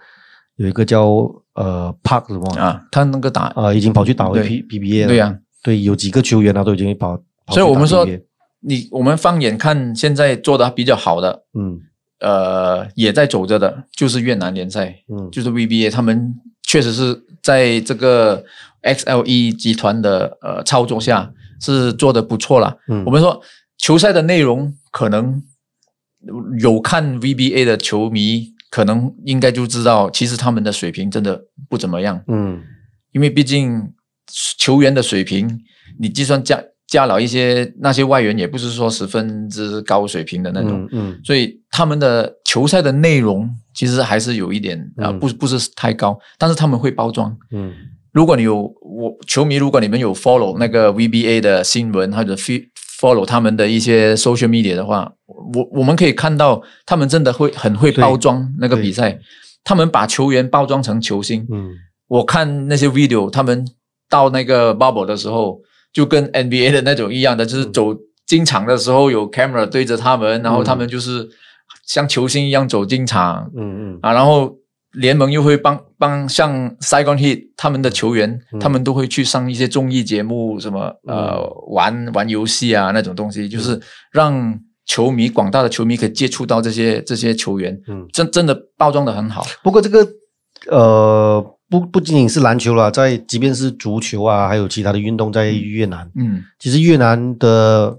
[0.58, 1.28] 有一个叫
[1.60, 5.08] 呃 Park 什么啊，他那个打，呃，已经跑去打回对 P P B A 了。
[5.08, 7.16] 对呀、对，有几个球员他都已经跑。
[7.46, 8.06] 跑所以我们说
[8.60, 11.80] 你我们放眼看，现在做的比较好的，嗯
[12.20, 18.44] 呃，也在走着的，就是越南联赛，嗯就是 VBA，他们确实是在这个
[18.82, 22.76] XLE 集团的呃操作下是做的不错了。
[22.88, 23.40] 嗯，我们说
[23.78, 25.42] 球赛的内容可能
[26.60, 32.22] 有看 VBA 的球迷，可能应该就知道，其实他们的水平真的不怎么样。
[32.28, 32.62] 嗯。
[33.12, 33.92] 因为毕竟
[34.58, 35.60] 球员的水平，
[35.98, 41.20] 你就算加加了一些那些外援，也不是说十分之高水平的那种，嗯嗯。
[41.24, 47.36] 所以他们的球赛的内容其实还是有一点啊、不不是太高，但是他们会包装。
[47.50, 47.72] 嗯。
[48.12, 52.68] 如果你有我球迷，如果你们有 follow 那个 VBA 的新闻或者 fe-
[53.00, 55.10] follow 他们的一些 social media 的话，
[55.54, 59.18] 我我们可以看到他们真的会很会包装那个比赛，
[59.64, 61.46] 他们把球员包装成球星。
[61.50, 61.70] 嗯。
[62.08, 63.64] 我看那些 video，他们
[64.08, 65.60] 到那个 bubble 的时候，
[65.92, 71.28] 就跟 NBA 的那种一样的，就是走进场的时候有 camera 对着他们，然后他们就是
[71.86, 73.50] 像球星一样走进场。
[73.56, 73.98] 嗯嗯。
[74.02, 74.56] 啊，然后
[74.92, 78.58] 联盟又会帮帮像 Saigon Heat 他们的球员，嗯。
[78.58, 88.06] 他们都会去上一些综艺节目，什么呃玩玩游戏啊那种东西，就是让球迷广大的球迷可以接触到这些这些球员，嗯。
[88.12, 89.46] 真真的包装的很好。
[89.62, 90.06] 不过这个
[90.68, 96.42] 呃，不不仅仅是篮球啦，在即便是足球啊，还有其他的运动，在越南，嗯。
[96.58, 97.96] 其实越南的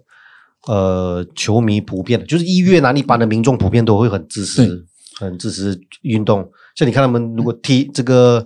[0.67, 4.67] 呃球迷普遍，就是一越南一般的民众普遍都会很支对。
[4.67, 4.85] 持，
[5.21, 6.51] 很支持运动。
[6.75, 8.45] 像你看他们如果踢这个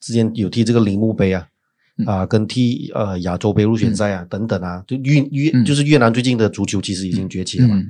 [0.00, 1.46] 之前有踢这个铃木杯啊。
[1.98, 2.06] 嗯。
[2.06, 5.64] 啊，跟踢呃亚洲杯入选赛啊，等等啊，就越越、嗯。
[5.64, 7.76] 就是越南最近的足球其实已经崛起了嘛。
[7.76, 7.86] 嗯，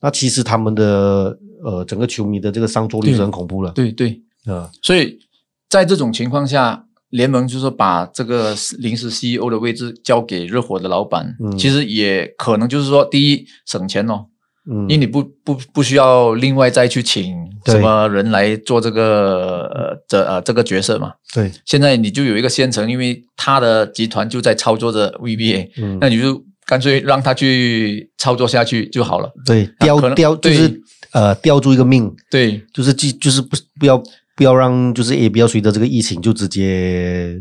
[0.00, 5.20] 那其实他们的呃整个球迷的这个上座率是很恐怖了，对对，啊，所以
[5.68, 11.56] 在这种情况下，联盟就是说把这个临时 CEO 的位置交给热火的老板，嗯。
[11.56, 14.26] 其实也可能就是说，第一省钱哦，
[14.70, 14.82] 嗯。
[14.82, 17.34] 因为你不不不需要另外再去请
[17.66, 21.12] 什么人来做这个呃这呃这个角色嘛。
[21.34, 25.98] 对，现在你就有一个现成，因为他的集团就在操作着 VBA，、嗯。
[26.00, 29.30] 那你就干脆让他去操作下去就好了。
[29.44, 30.80] 对，吊吊就是
[31.12, 34.02] 呃吊住一个命，对，就是记就是不不要
[34.36, 37.34] 不要让就是也不要随着这个疫情就直接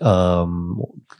[0.00, 0.46] 呃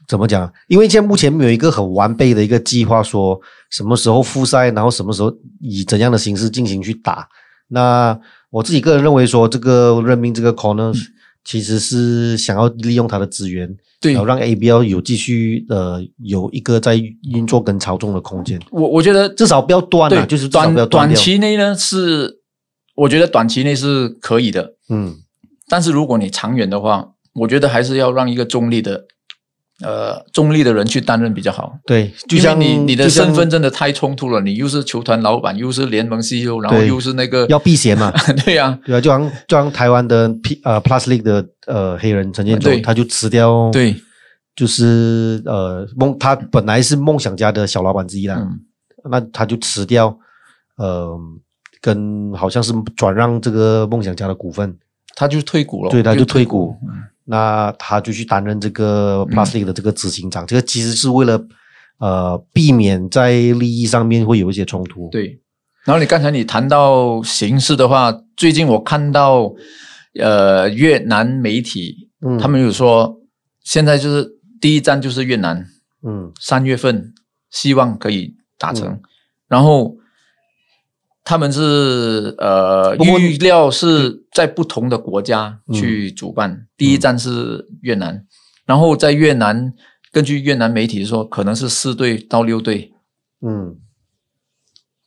[0.07, 0.51] 怎么讲？
[0.67, 3.39] 因为现在目前没有一个很完备的一个计划，说
[3.69, 7.27] 什么时候复赛，然后什么时候以怎样的形式进行去打。
[7.67, 10.91] 那我自己个人认为说，这个任命这个 corner
[11.43, 13.69] 其实是想要利用他的资源，
[14.01, 21.19] 对然后让 ABL 有继续呃有一个在运作跟操纵的空间，我我觉得至少不要断啊，就是短短不要断掉。
[21.19, 22.39] 期内呢是，
[22.95, 25.15] 我觉得短期内是可以的，嗯
[25.67, 29.05] 但是如果你长远的话，我觉得还是要让一个中立的，
[29.81, 31.77] 呃，中立的人去担任比较好。
[31.85, 38.11] 对，就像你你的身份真的太冲突了，你又是球团老板，又是联盟 CEO，然后又是那个要避嫌嘛，
[38.45, 43.95] 对呀、对啊，就像就像台湾的 P 呃 Plus League 的呃黑人陈建州，他就辞掉，，对，
[44.55, 48.59] 就是呃梦他本来是梦想家的小老板之一啦，嗯，
[49.09, 50.17] 那他就辞掉，
[50.75, 51.17] 呃，
[51.79, 54.77] 跟好像是转让这个梦想家的股份，
[55.15, 56.79] 他就退股了，对，他就退股股。，
[57.31, 61.39] 那他就去担任这个 Plastic 的这个执行长，这个其实是为了
[61.99, 65.39] 呃避免在利益上面会有一些冲突。，对。
[65.85, 69.53] 然后你刚才你谈到形势的话，最近我看到
[70.19, 72.39] 呃越南媒体嗯。
[72.39, 73.21] 他们有说，
[73.63, 74.27] 现在就是
[74.59, 75.63] 第一站就是越南，
[76.01, 76.31] 嗯。
[76.39, 77.13] 三月份
[77.51, 79.01] 希望可以达成，嗯。
[79.47, 79.95] 然后
[81.29, 85.75] 他们是呃预料是在不同的国家嗯。
[85.75, 88.25] 去主办，第一站是越南，
[88.65, 89.71] 然后在越南，
[90.11, 92.91] 根据越南媒体说，可能是四队到六队，
[93.45, 93.77] 嗯。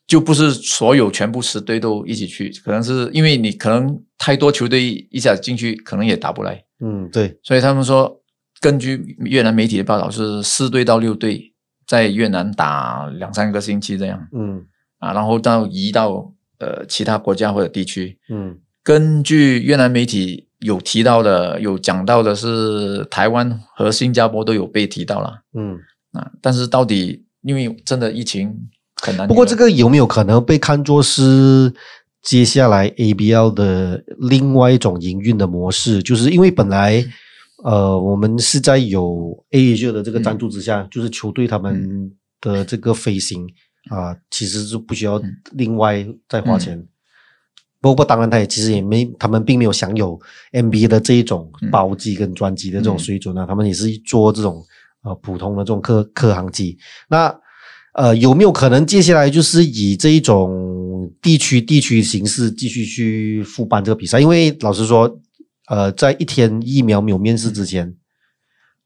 [0.06, 4.80] 就不是所有全部十队都一起去，可能是因为你可能太多球队
[5.10, 8.22] 一下子进去，可能也打不来，嗯，对，所以他们说，
[8.60, 11.52] 根据越南媒体的报道是四队到六队
[11.84, 14.28] 在越南打两三个星期这样。
[14.32, 14.64] 嗯
[15.02, 18.16] 啊，然后到移到呃其他国家或者地区。
[18.30, 25.78] 嗯根据越南媒体有提到的，有讲到的是台湾和新加坡都有被提到了嗯。
[26.12, 28.52] 啊，但是到底因为真的疫情
[29.00, 31.72] 很难，不过这个有没有可能被看作是
[32.22, 36.02] 接下来 ABL 的另外一种营运的模式？
[36.02, 37.04] 就是因为本来
[37.64, 43.46] 呃我们是在有 AAG 的这个赞助之下，就是球队他们的这个飞行
[43.90, 45.20] 啊、其实是不需要
[45.52, 46.86] 另外再花钱。
[47.80, 50.16] 不过，当然，他也其实也没，他们并没有享有
[50.52, 54.64] NBA 的这一种包机跟专机的这种水准啊，他们也是做这种
[55.02, 56.78] 呃普通的这种客客航机。
[57.08, 57.36] 那
[57.94, 64.20] 呃，有没有可能接下来就是以这一种地区地区形式继续去复办这个比赛？
[64.20, 65.20] 因为老实说，
[65.66, 67.94] 呃，在一天疫苗没有面世之前，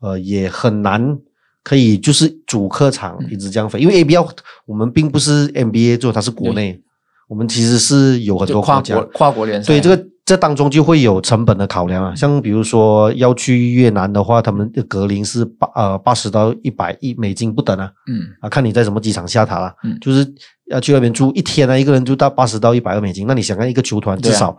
[0.01, 1.19] 呃，也很难
[1.67, 4.29] 可以就是主客场一直这样飞，因为 ABL
[4.67, 6.81] 我们并不是 NBA 做，它是国内，
[7.29, 8.95] 我们其实是有很多国家。
[8.95, 18.23] 国跨国联赛，对，这个这当中就会有成本的考量啊，像比如说要去越南的话，他们的格林是八呃八十到一百亿美金不等啊，嗯。
[18.41, 19.99] 啊，看你在什么机场下塔啦，嗯。
[20.01, 20.25] 就是
[20.67, 24.57] 要去那边住一天啊，一个人就到八十到一百二美金，那你想看一个球团至少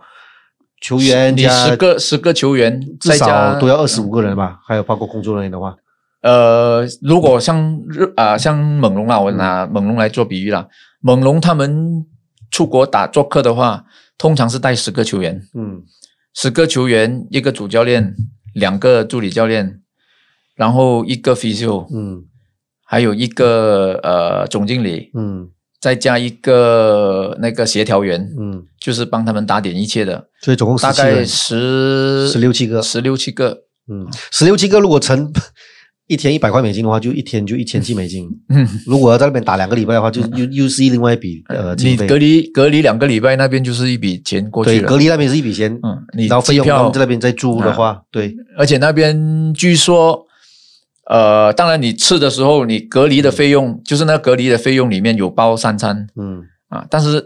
[0.82, 5.74] 球员你加十个十个球员至少都要二十五个人吧，还有包括工作人员的话，
[6.22, 10.66] 呃，如果像日啊、像猛龙啊，我拿猛龙来做比喻啦，
[11.00, 12.04] 猛龙他们
[12.50, 13.84] 出国打做客的话，
[14.16, 15.82] 通常是带十个球员，嗯。
[16.34, 18.14] 十个球员，一个主教练，
[18.54, 19.80] 两个助理教练，
[20.54, 22.24] 然后一个 physio，嗯。
[22.84, 25.50] 还有一个呃总经理，嗯。
[25.80, 32.82] 再加一个那个协调员，嗯，就是帮他们打点一切的，所以总共大概十，十十六七个。
[32.82, 33.56] 十六七个，
[33.88, 35.32] 嗯，十六七个如果乘
[36.08, 38.28] 一天一百块美金的话，就一天就一千七美金。
[38.50, 38.66] 嗯。
[38.86, 42.06] 如果要在那边打两个礼拜的话，就又又是另外一笔 呃你经费。
[42.06, 44.88] 隔离隔离两个礼拜，那边就是一笔钱过去对，了。
[44.88, 50.26] 隔离那边是一笔钱，嗯，你然后费用机票啊我们在那边再住的话，对，而且那边据说，
[51.08, 57.22] 呃，当然你吃的时候，你隔离的费用就是那隔离的费用里面有包三餐嗯啊，但是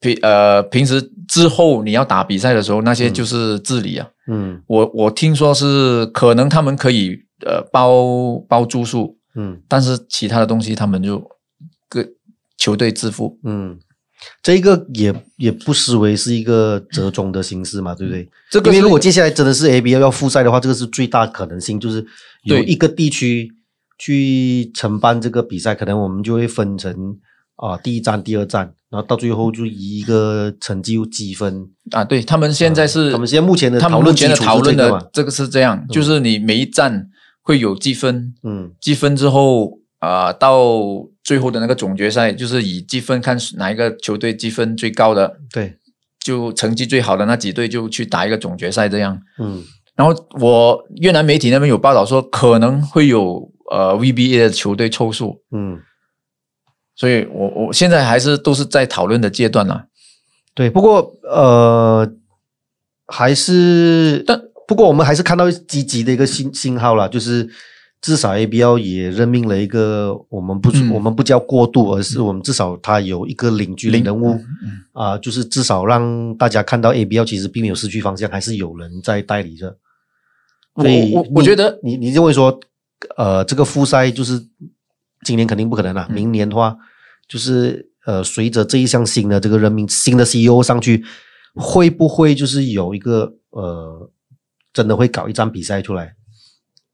[0.00, 4.06] 平呃平时之后你要打比赛的时候，那些就是自理啊。
[4.28, 11.22] 嗯我我听说是可能他们可以呃包包住宿，嗯但是其他的东西他们就
[11.88, 12.06] 各
[12.56, 13.38] 球队自付。
[13.44, 13.78] 嗯，
[14.42, 18.28] 这个也也不失为是一个折中的形式嘛，对不对？
[18.50, 22.04] 这个因为如果接下来真的是 ABL 要复赛的话，这个是最大可能性，就是
[22.44, 23.52] 有一个地区
[23.98, 27.18] 去承办这个比赛，可能我们就会分成
[27.56, 31.68] 啊、第一站、第二站，然后到最后就以一个成绩积分。
[31.90, 37.08] 啊，对他们现在是、他们现在目前的他们目前的讨论的这个嘛这个是这样，就是你每一站
[37.46, 40.68] 会有积分，嗯积分之后啊、到
[41.22, 45.78] 最后的那个总决赛，就是以积分看哪一个球队积分最高的，对，
[46.20, 49.22] 就成绩最好的那几队就去打一个总决赛这样。
[49.38, 49.62] 嗯
[49.94, 55.80] 然后我越南媒体那边有报道说，可能会有呃 VBA 的球队凑数，嗯，
[56.94, 59.86] 所以我我现在还是都是在讨论的阶段啦。
[60.54, 60.68] 对。
[60.68, 62.12] 不过呃，
[63.06, 67.48] 还是但不过我们还是看到积极的一个信信号了，就是
[68.00, 70.90] 至少 ABL 也任命了一个我们不、嗯。
[70.90, 74.82] 我们不叫过渡，而是我们至少他有一个领军领人物嗯。
[74.92, 79.76] 啊、就是至少让大家看到 ABL 其实并没有失去方向，还是有人在代理着。
[80.74, 82.60] 所以我我我觉得你你认为说，
[83.16, 84.42] 呃，这个复赛就是
[85.24, 86.14] 今年肯定不可能了、嗯。
[86.14, 86.76] 明年的话，
[87.28, 91.04] 就是呃，随着这一项新的这个任命新的 CEO 上去，
[91.54, 94.10] 会不会就是有一个呃，
[94.76, 96.14] 真的会搞一场比赛出来？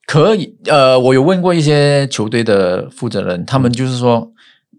[0.07, 4.33] 可以，呃，我有问过一些球队的负责人，他们就是说，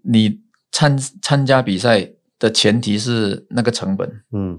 [0.04, 0.40] 你
[0.72, 4.10] 参参加比赛的前提是那个成本。
[4.32, 4.58] 嗯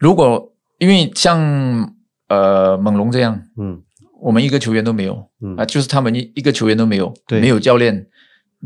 [0.00, 1.94] 如果因为像
[2.28, 3.80] 呃猛龙这样，嗯
[4.20, 8.08] 我们一个球员都没有嗯啊，就是他们一一个球员都没有，对没有教练。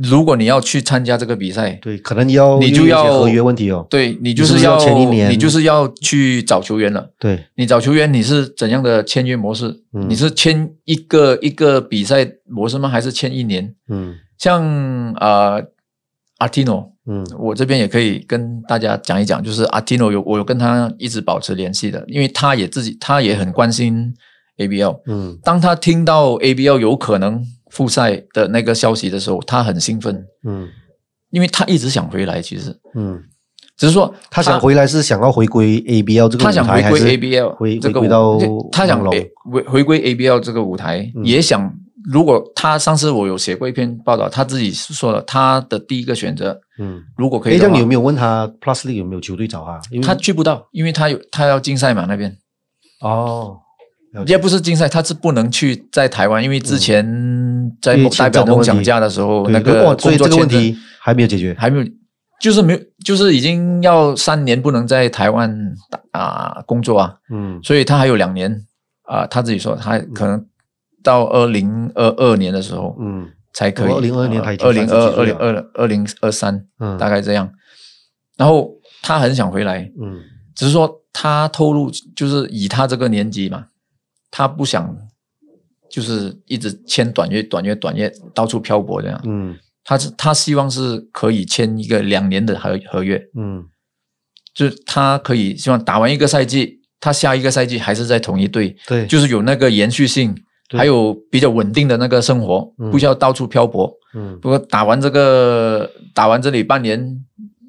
[0.02, 3.84] 如果你要去参加这个比赛，对，可能要你就要合约问题哦。
[3.90, 7.10] 对你就你是是要要前一年你就是要去找球员了。
[7.18, 9.68] 对，你找球员，你是怎样的签约模式？
[9.92, 12.88] 嗯你是签一个一个比赛模式吗？
[12.88, 13.74] 还是签一年？
[13.88, 14.62] 嗯像
[15.14, 15.60] 呃
[16.36, 24.14] 阿蒂诺，嗯我这边也可以跟大家讲一讲，就是阿蒂诺有我有跟他一直保持联系的，因为他也自己他也很关心
[24.58, 25.00] ABL。
[25.06, 30.68] 嗯当他听到 ABL 有可能复赛的那个消息的时候，他很兴奋，嗯
[31.30, 32.40] 因为他一直想回来。
[32.40, 33.22] 其实嗯，
[33.76, 38.38] 只是说他想回来是想要回归 ABL 这个舞台，他想回归 ABL 回这个舞回到
[38.72, 41.72] 他想回回归 ABL 这个舞台，嗯也想。
[42.10, 47.02] 如果他上次我有写过一篇报道，他自己是说了他的第一个选择，嗯。
[47.18, 49.78] 如果可以哎，这的话样你有没有问他 Plus League 有没有球队找他？
[49.90, 52.34] 因为他去不到，因为他有他要竞赛嘛那边，
[53.02, 53.58] 哦，
[54.26, 57.04] 也不是竞赛，他是不能去在台湾，因为之前
[57.80, 61.54] 在代表梦想家的时候，对那个哇所以工作问题还没有解决。
[61.58, 61.86] 还没有，
[62.40, 65.74] 就是没有，就是已经要三年不能在台湾
[66.12, 67.60] 啊、工作啊，嗯。
[67.62, 68.64] 所以他还有两年
[69.02, 70.44] 啊、他自己说他可能
[71.02, 73.28] 到二零二二年的时候嗯。
[73.54, 77.50] 才可以，哦2022年他已经二零二37二零二二零二三嗯，大概这样，
[78.36, 78.70] 然后
[79.02, 80.20] 他很想回来，嗯。
[80.54, 83.64] 只是说他透露，就是以他这个年纪嘛，
[84.30, 84.96] 他不想
[85.90, 89.20] 就是一直签短约、短约、短约，到处漂泊这样。
[89.24, 93.64] 嗯他是他希望是可以签一个两年的合合约，嗯
[94.54, 100.36] 就是他可以希望打完一个赛季，他下一个赛季还是在同一队，对，就是有那个延续性，
[100.76, 103.90] 还有比较稳定的那个生活，嗯不需要到处漂泊。
[104.14, 107.24] 嗯不过打完这个，打完这里半年，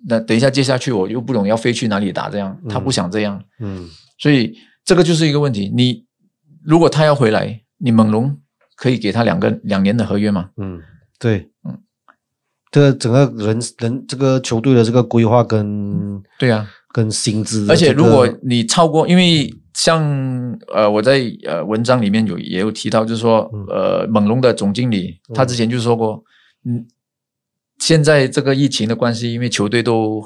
[0.10, 3.41] 那等一下接下去我又不懂要飞去哪里打，这样他不想这样。
[3.62, 3.88] 嗯
[4.18, 4.53] 所以
[4.84, 5.72] 这个就是一个问题。
[5.74, 6.03] 你
[6.70, 8.38] 如果他要回来，你猛龙
[8.76, 10.51] 可以给他两个两年的合约吗？
[10.57, 10.80] 嗯，
[11.17, 11.80] 对，嗯，
[12.70, 19.99] 这整个人人这个球队的这个规划跟对啊，跟薪资的而且，如果你超过，因为像
[20.72, 23.65] 呃我在呃文章里面有也有提到，就是说嗯。
[23.67, 26.24] 呃猛龙的总经理他之前就说过，
[26.65, 26.86] 嗯，
[27.80, 30.24] 现在这个疫情的关系，因为球队都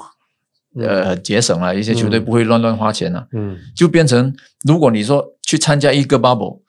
[0.76, 2.24] 呃节省了，一些球队嗯。
[2.24, 3.56] 不会乱乱花钱了，嗯。
[3.74, 6.60] 就变成如果你说去参加一个 bubble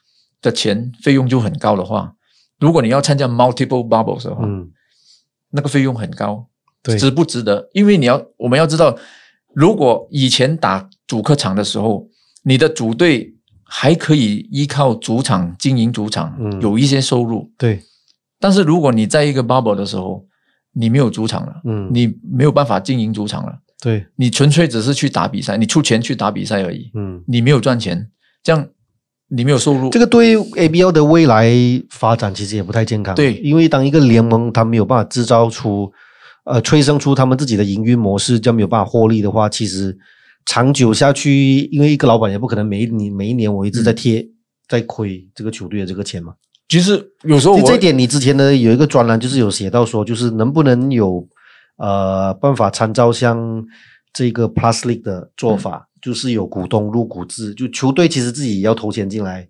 [0.41, 2.14] 的钱费用就很高的话，
[2.60, 4.72] 如果你要参加 multiple bubbles 的话，嗯。
[5.51, 6.47] 那个费用很高，
[6.84, 6.97] 对。
[6.97, 7.70] 值不值得？
[7.74, 8.97] 因为你要我们要知道，
[9.53, 12.08] 如果以前打主客场的时候，
[12.43, 16.62] 你的主队还可以依靠主场经营主场，嗯。
[16.62, 17.82] 有一些收入，对，
[18.39, 20.28] 但是如果你在一个 bubble 的时候，
[20.74, 21.89] 你没有主场了，嗯。
[21.93, 27.22] 你没有办法经营主场了，对，你纯粹只是去打比赛，你出钱去打比赛而已，嗯。
[27.28, 28.10] 你没有赚钱，
[28.42, 28.68] 这样
[29.28, 31.54] 你没有收入，这个对 ABL 的未来
[31.92, 33.14] 发展其实也不太健康。
[33.14, 35.92] 对因为当一个联盟它没有办法制造出
[36.46, 39.96] 呃催生出他们自己的营运模式，这样没有办法获利的话，其实
[40.48, 44.28] 长久下去，因为一个老板也不可能每一年每一年我一直在贴、
[44.68, 46.34] 在亏这个球队的这个钱嘛。
[46.68, 51.24] 其实有时候我这一点你之前呢有一个专栏就是有写到说，就是能不能有
[51.78, 53.65] 呃办法参照像
[54.13, 59.47] 这个 Plus League 的做法，就是有股东入股制，就球队其实自己也要投钱进来，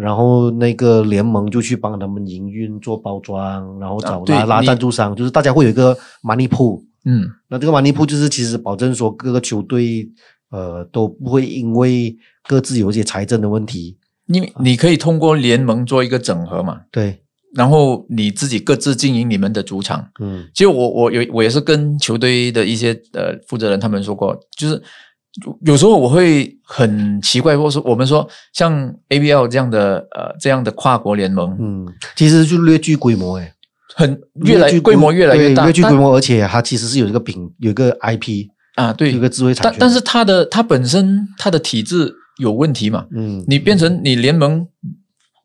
[0.00, 6.82] 然后那个联盟就去帮他们营运做包装，然后找啊拉、拉赞助商，就是大家会有一个 money pool。
[7.04, 10.10] 嗯那这个 money pool 就是其实保证说各个球队
[10.50, 12.16] 呃都不会因为
[12.48, 17.22] 各自有一些财政的问题，因为你可以通过联盟做一个整合嘛，对，
[17.54, 20.06] 然后你自己各自经营你们的主场。
[20.20, 24.82] 嗯其实我我有我也是跟球队的一些呃负责人他们说过，就是
[25.64, 31.86] 有时候我会很奇怪，或说我们说像 ABL 这样的呃这样的跨国联盟，嗯，
[32.16, 33.52] 其实就略具规模诶。
[33.94, 39.72] 很越来具规模越来越大，但略具规模，而且它其实是有一个品，有一个 IP，啊，对有一，个智慧产权。
[39.72, 44.66] 但但是它的它本身它的体制有问题嘛，嗯，你变成你联盟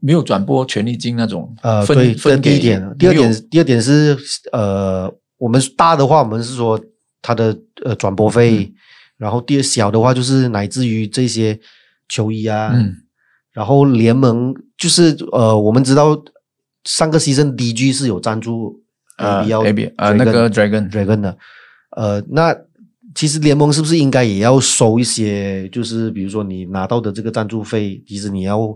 [0.01, 4.17] 没有转播权利金那种呃，分对，分给这第一点，第二点，第二点是
[4.51, 6.77] 呃，我们大的话，我们是说
[7.21, 8.73] 它的呃转播费，嗯。
[9.17, 11.57] 然后第二小的话就是乃至于这些
[12.09, 12.97] 球衣啊，嗯。
[13.53, 16.19] 然后联盟就是呃，我们知道
[16.85, 18.81] 上个 season DG 是有赞助
[19.17, 21.37] 呃 ABL B 呃那个 Dragon Dragon 的，
[21.91, 22.55] 呃，那
[23.13, 25.69] 其实联盟是不是应该也要收一些？
[25.69, 28.75] 就是比如说你拿到的这个赞助费，其实你要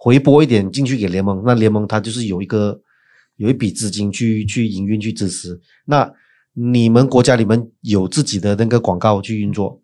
[0.00, 2.80] 回拨一点进去给联盟，那联盟它就是有一个
[3.34, 5.60] 有一笔资金去去营运去支持。
[5.86, 6.08] 那
[6.54, 9.80] 你们国家里面有自己的那个广告去运作，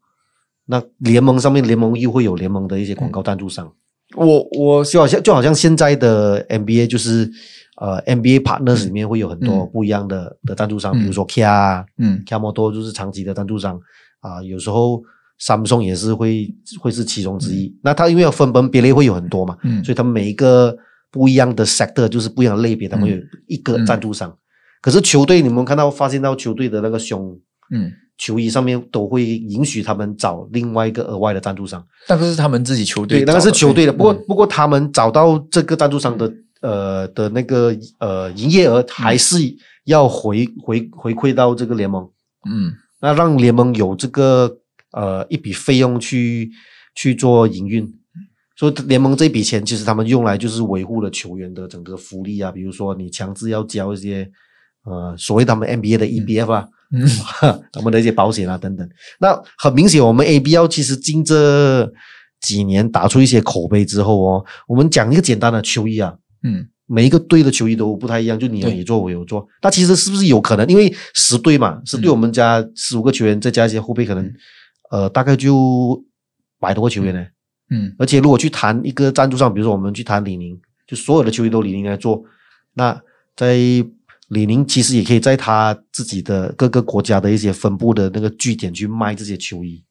[0.67, 3.73] 那联盟上面联盟又会有联盟的一些广告赞助商，
[4.15, 7.29] 我我就好像就好像现在的 NBA 就是
[7.77, 9.71] 呃 NBA partners 里面会有很多嗯。
[9.73, 11.01] 不一样的的赞助商，嗯。
[11.01, 12.23] 比如说 Kia 啊嗯。
[12.25, 13.81] Kia Moto 就是长期的赞助商
[14.21, 15.03] 啊，有时候
[15.41, 17.75] Samsung 也是会会是其中之一。
[17.83, 20.77] 那它因为要分门别类会有很多嘛，嗯所以他们每一个
[21.11, 23.17] 不一样的 sector 就是不一样的类别，他们有
[23.47, 24.35] 一个赞助商。
[24.81, 27.39] 可是球队，你们看到发现到球队的那个胸
[27.71, 31.85] 嗯，球衣上面都会允许他们找另外一个额外的赞助商。
[32.09, 33.93] 那个是他们自己球队对，那个是球队的。
[33.93, 39.39] 不过嗯不过他们找到这个赞助商的呃的那个呃营业额，还是
[39.85, 42.09] 要回回回馈到这个联盟。
[42.49, 44.59] 嗯那让联盟有这个
[44.95, 46.51] 呃一笔费用去
[46.95, 47.93] 去做营运，
[48.57, 54.31] 所以联盟这笔钱其实他们用来就是维护了球员的整个福利啊，比如说你强制要交一些
[54.85, 57.05] 呃所谓他们 NBA 的 EBF 啊，嗯
[57.73, 58.89] 他们的一些保险啊等等。
[59.19, 61.93] 那很明显，我们 ABL 其实近这
[62.41, 69.49] 几年打出一些口碑之后哦，我们讲一个简单的球衣啊，嗯每一个队的球衣都不太一样，就你有你做，我有做。
[69.63, 70.67] 那其实是不是有可能？
[70.69, 74.31] 因为十队嘛，十队嗯我们加十五个球员，再加一些后备，可能
[74.95, 76.01] 呃大概就
[76.61, 77.27] 百多个球员呢。
[77.71, 82.23] 嗯而且如果去谈一个赞助商，比如说我们去谈李宁，就所有的球衣都李宁来做，
[82.75, 83.03] 那
[83.35, 83.57] 在
[84.29, 89.83] 李宁其实也可以在他自己的各个国家的一些分布的那个据点去卖这些球衣。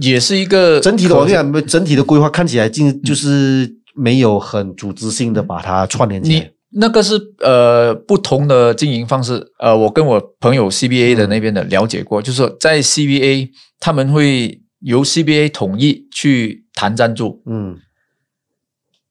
[0.00, 6.50] 也是一个整体的可我跟你讲，整体的规划看起来竟就是没有很组织性的把它串联起来你。
[6.70, 13.50] 那个是呃不同的经营方式，呃，我跟我朋友 CBA 的那边的了解过，就是说在 CBA
[13.80, 17.78] 他们会由 CBA 统一去谈赞助，嗯。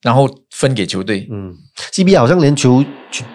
[0.01, 1.27] 然后分给球队。
[1.31, 1.55] 嗯
[1.91, 3.25] ，CBA 好像连球球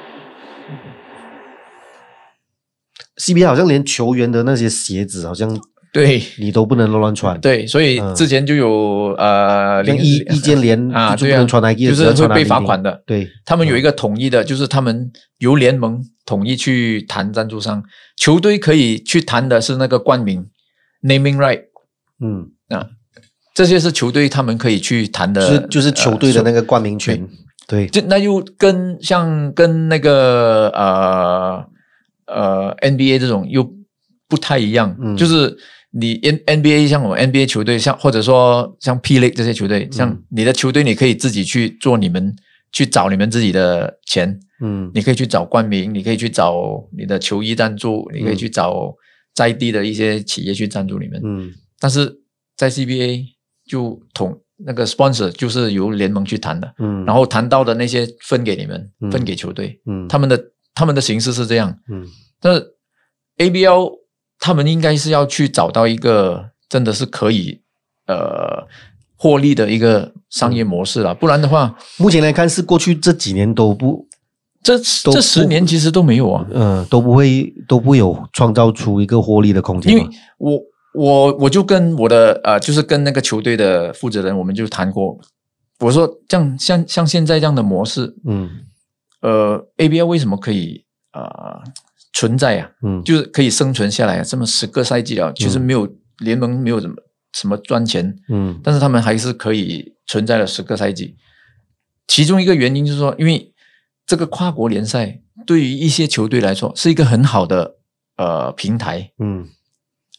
[3.16, 5.60] CBA 好像连球员的那些鞋子，好像
[5.92, 7.40] 对你都不能乱穿。
[7.40, 13.02] 对，所以嗯之前就有呃零像易易建联啊，对啊，就不能穿 Nike 的就是会被罚款的。
[13.06, 17.82] 对，他们有一个统一的，就是他们由联盟统一去谈赞助商，
[18.16, 20.46] 球队可以去谈的是那个冠名
[21.02, 21.62] naming right
[22.20, 22.86] 嗯，啊，
[23.54, 26.62] 这些是球队他们可以去谈的，就是就是球队的那个。
[26.62, 27.28] 冠名权。
[27.66, 31.64] 对，就那又跟像跟那个呃
[32.26, 33.64] 呃 NBA 这种又
[34.28, 35.56] 不太一样，嗯就是
[35.92, 42.34] 你 N NBA 像我们 NBA 球队，像或者说像 P League 这些球队，像嗯你的球队，你可以自己去做你们
[42.72, 44.90] 去找你们自己的钱，嗯。
[44.94, 48.94] 你可以去找冠名，你可以去找你的球衣赞助，你可以去找
[49.34, 51.52] 在地的一些企业去赞助你们，嗯。
[51.80, 52.20] 但是
[52.56, 53.24] 在 CBA
[53.66, 56.72] 就统那个 sponsor 就是由联盟去谈的。
[56.78, 59.10] 嗯，然后谈到的那些分给你们，嗯。
[59.10, 60.06] 分给球队，嗯。
[60.06, 60.40] 他们的
[60.74, 61.76] 他们的形式是这样。
[61.90, 62.06] 嗯。
[62.40, 62.64] 但是
[63.38, 63.99] ABL
[64.40, 67.60] 他们应该是要去找到一个真的是可以
[68.06, 68.66] 呃
[69.16, 74.08] 获利的一个商业模式了，不然的话，目前来看是过去这几年都不
[74.62, 76.46] 这这十年其实都没有啊。
[76.52, 80.08] 呃都不会都不会有创造出一个获利的空间因嘛。
[80.08, 80.60] 为我
[80.94, 85.16] 我我就跟我的呃，就是跟那个球队的负责人，我们就谈过，
[85.78, 88.50] 我说这样像像现在这样的模式，嗯
[89.20, 91.62] 呃，ABL 为什么可以呃
[92.12, 92.70] 存在啊？
[92.82, 93.02] 嗯。
[93.04, 95.88] 就是可以生存下来啊，这么十个赛季了，其实没有
[96.18, 96.96] 联盟没有怎么
[97.32, 98.60] 什么赚钱，嗯。
[98.62, 101.16] 但是他们还是可以存在了十个赛季。
[102.06, 103.52] 其中一个原因就是说，因为
[104.06, 107.76] 这个跨国联赛对于一些球队来说是一个很好的
[108.16, 109.48] 呃平台，嗯。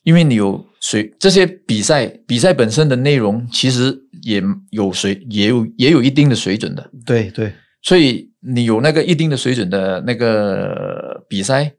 [0.03, 11.71] 因为你有水这些比赛比赛本身的内容其实也有水也有也有一定的水准的，对对，所以你有那个一定的水准的那个比赛，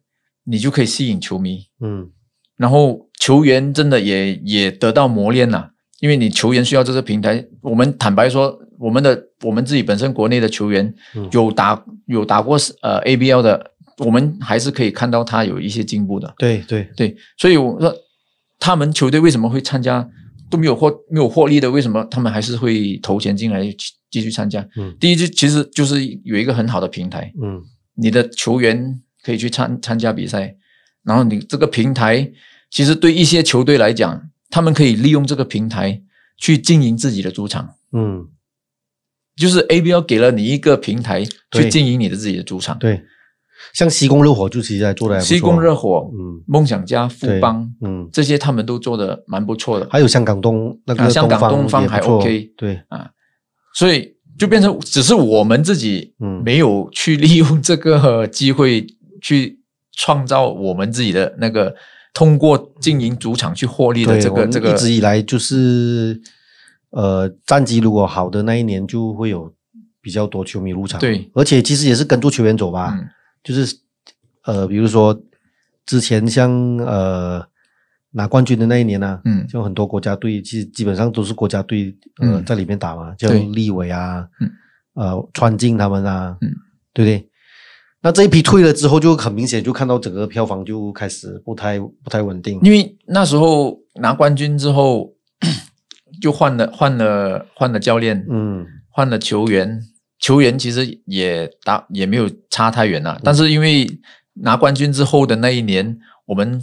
[0.44, 2.10] 你就可以吸引球迷，嗯
[2.56, 5.70] 然后球员真的也也得到磨练了，
[6.00, 7.44] 因为你球员需要这个平台。
[7.60, 16.32] 我们坦白说，我们的我们自己本身国内的球员嗯有打有打过呃 ABL 的，我们还是可以看到他有一些进步的。
[16.38, 17.92] 对对，对，所以我说
[18.60, 20.08] 他们球队为什么会参加
[20.48, 23.76] 都没有获没有获利的，为什么他们还是会投钱进来继
[24.10, 24.64] 继续参加？
[24.76, 27.60] 嗯第一就其实就是有一个很好的平台，嗯
[27.96, 30.56] 你的球员可以去参参加比赛，
[31.04, 32.30] 然后你这个平台
[32.70, 36.02] 其实对一些球队来讲，他们可以利用这个平台
[36.36, 37.74] 去经营自己的主场。
[37.92, 38.26] 嗯，
[39.36, 43.02] 就是 ABL 给了你一个平台去经营你的自己的主场，对，
[43.72, 46.42] 像西宫热火就其实在做的还不错，西宫热火、嗯。
[46.46, 49.86] 梦想家、富邦嗯，这些他们都做的蛮不错的。
[49.90, 52.82] 还有香港东那个啊香港东东方还 OK 对。
[52.88, 53.10] 啊，
[53.74, 56.42] 所以就变成只是我们自己嗯。
[56.44, 58.86] 没有去利用这个机会
[59.22, 59.60] 去
[59.92, 61.74] 创造我们自己的那个
[62.12, 66.20] 通过经营主场去获利的，这个这个一直以来就是
[66.90, 69.54] 呃，战绩如果好的那一年，就会有
[70.02, 71.00] 比较多球迷入场。
[71.00, 73.08] 对，而且其实也是跟着球员走吧，嗯。
[73.42, 73.76] 就是
[74.44, 75.18] 呃，比如说
[75.86, 77.42] 之前像呃
[78.10, 79.46] 拿冠军的那一年呢、嗯。
[79.46, 82.44] 就很多国家队其实基本上都是国家队呃、嗯。
[82.44, 84.50] 在里面打嘛，像立伟啊，嗯。
[84.94, 86.52] 呃川进他们啊，嗯。
[86.92, 87.28] 对不对？
[88.02, 92.58] 那这一批退了之后，就很明显就看到整个票房就开始不太不太稳定。
[92.62, 95.14] 因为那时候拿冠军之后，
[96.20, 99.80] 就换了换了换了教练，嗯换了球员，
[100.18, 103.20] 球员其实也打也没有差太远嗯啦。
[103.22, 103.86] 但是因为
[104.34, 106.60] 拿冠军之后的那一年，我们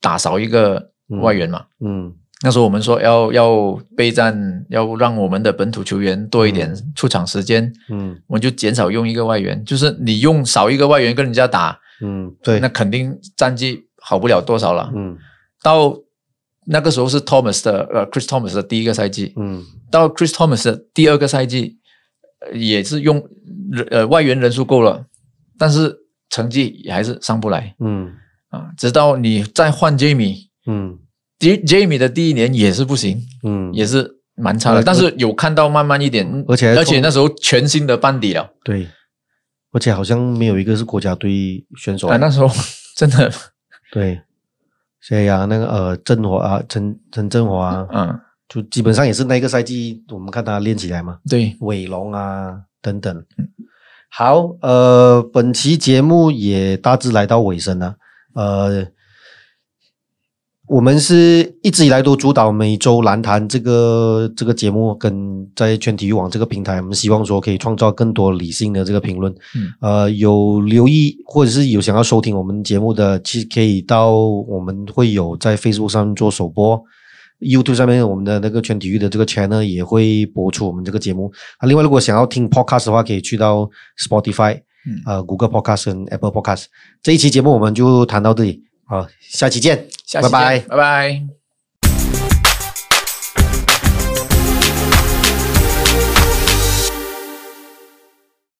[0.00, 0.90] 打少一个
[1.22, 2.12] 外援嘛，嗯
[2.42, 8.20] 那时候我们说要要备战，要让我们的本土球员多一点出场时间，嗯。
[8.26, 14.92] 我们就减少用一个外援，就是你用少一个外援跟人家打，嗯，对，那肯定战绩好不了多少了。
[14.94, 15.16] 嗯。
[15.62, 15.96] 到
[16.66, 19.64] 那个时候是 Thomas 的呃 Chris Thomas 的第一个赛季，嗯。
[19.90, 21.78] 到 Chris Thomas 的第二个赛季，
[22.40, 23.26] 呃也是用
[23.72, 25.06] 人呃外援人数够了，
[25.56, 25.96] 但是
[26.28, 27.74] 成绩也还是上不来。
[27.80, 28.12] 嗯。
[28.50, 28.68] 啊。
[28.76, 30.98] 直到你再换 Jamie，嗯
[31.38, 38.88] J Jamie 的第一年也是不行，嗯，也是蛮差的，呃但是有看到慢慢一点，而且而且那时候全新的班底了对，
[39.72, 42.48] 而且好像没有一个是国家队选手啊，那时候
[42.96, 43.30] 真的
[43.92, 44.18] 对，
[45.00, 45.44] 谁呀？
[45.44, 53.24] 那个呃，振华啊，陈陈振华啊，嗯就基本上也是那个赛季，我们看他练起来嘛，对，伟龙啊等等。
[54.08, 57.96] 好，呃，本期节目也大致来到尾声了，
[58.34, 58.86] 呃。
[60.68, 69.32] 我们是一直以来都主导每周篮坛这个这个节目，跟在全体育网这个平台，我们希望说可以创造更多理性的这个评论。
[69.54, 76.82] 嗯呃，有留意或者是有想要收听我们节目的，其实可以到我们会有在 Facebook 上做首播
[77.38, 81.30] ，YouTube 上面我们的那个全体育的这个 channel 也会播出我们这个节目。
[81.58, 83.70] 啊，另外如果想要听 podcast 的话，可以去到
[84.04, 86.64] Spotify、嗯呃 Google Podcast 跟 Apple Podcast。
[87.04, 90.60] 这一期节目我们就谈到这里，好，下期见，下期见拜拜。
[90.60, 91.45] 拜拜。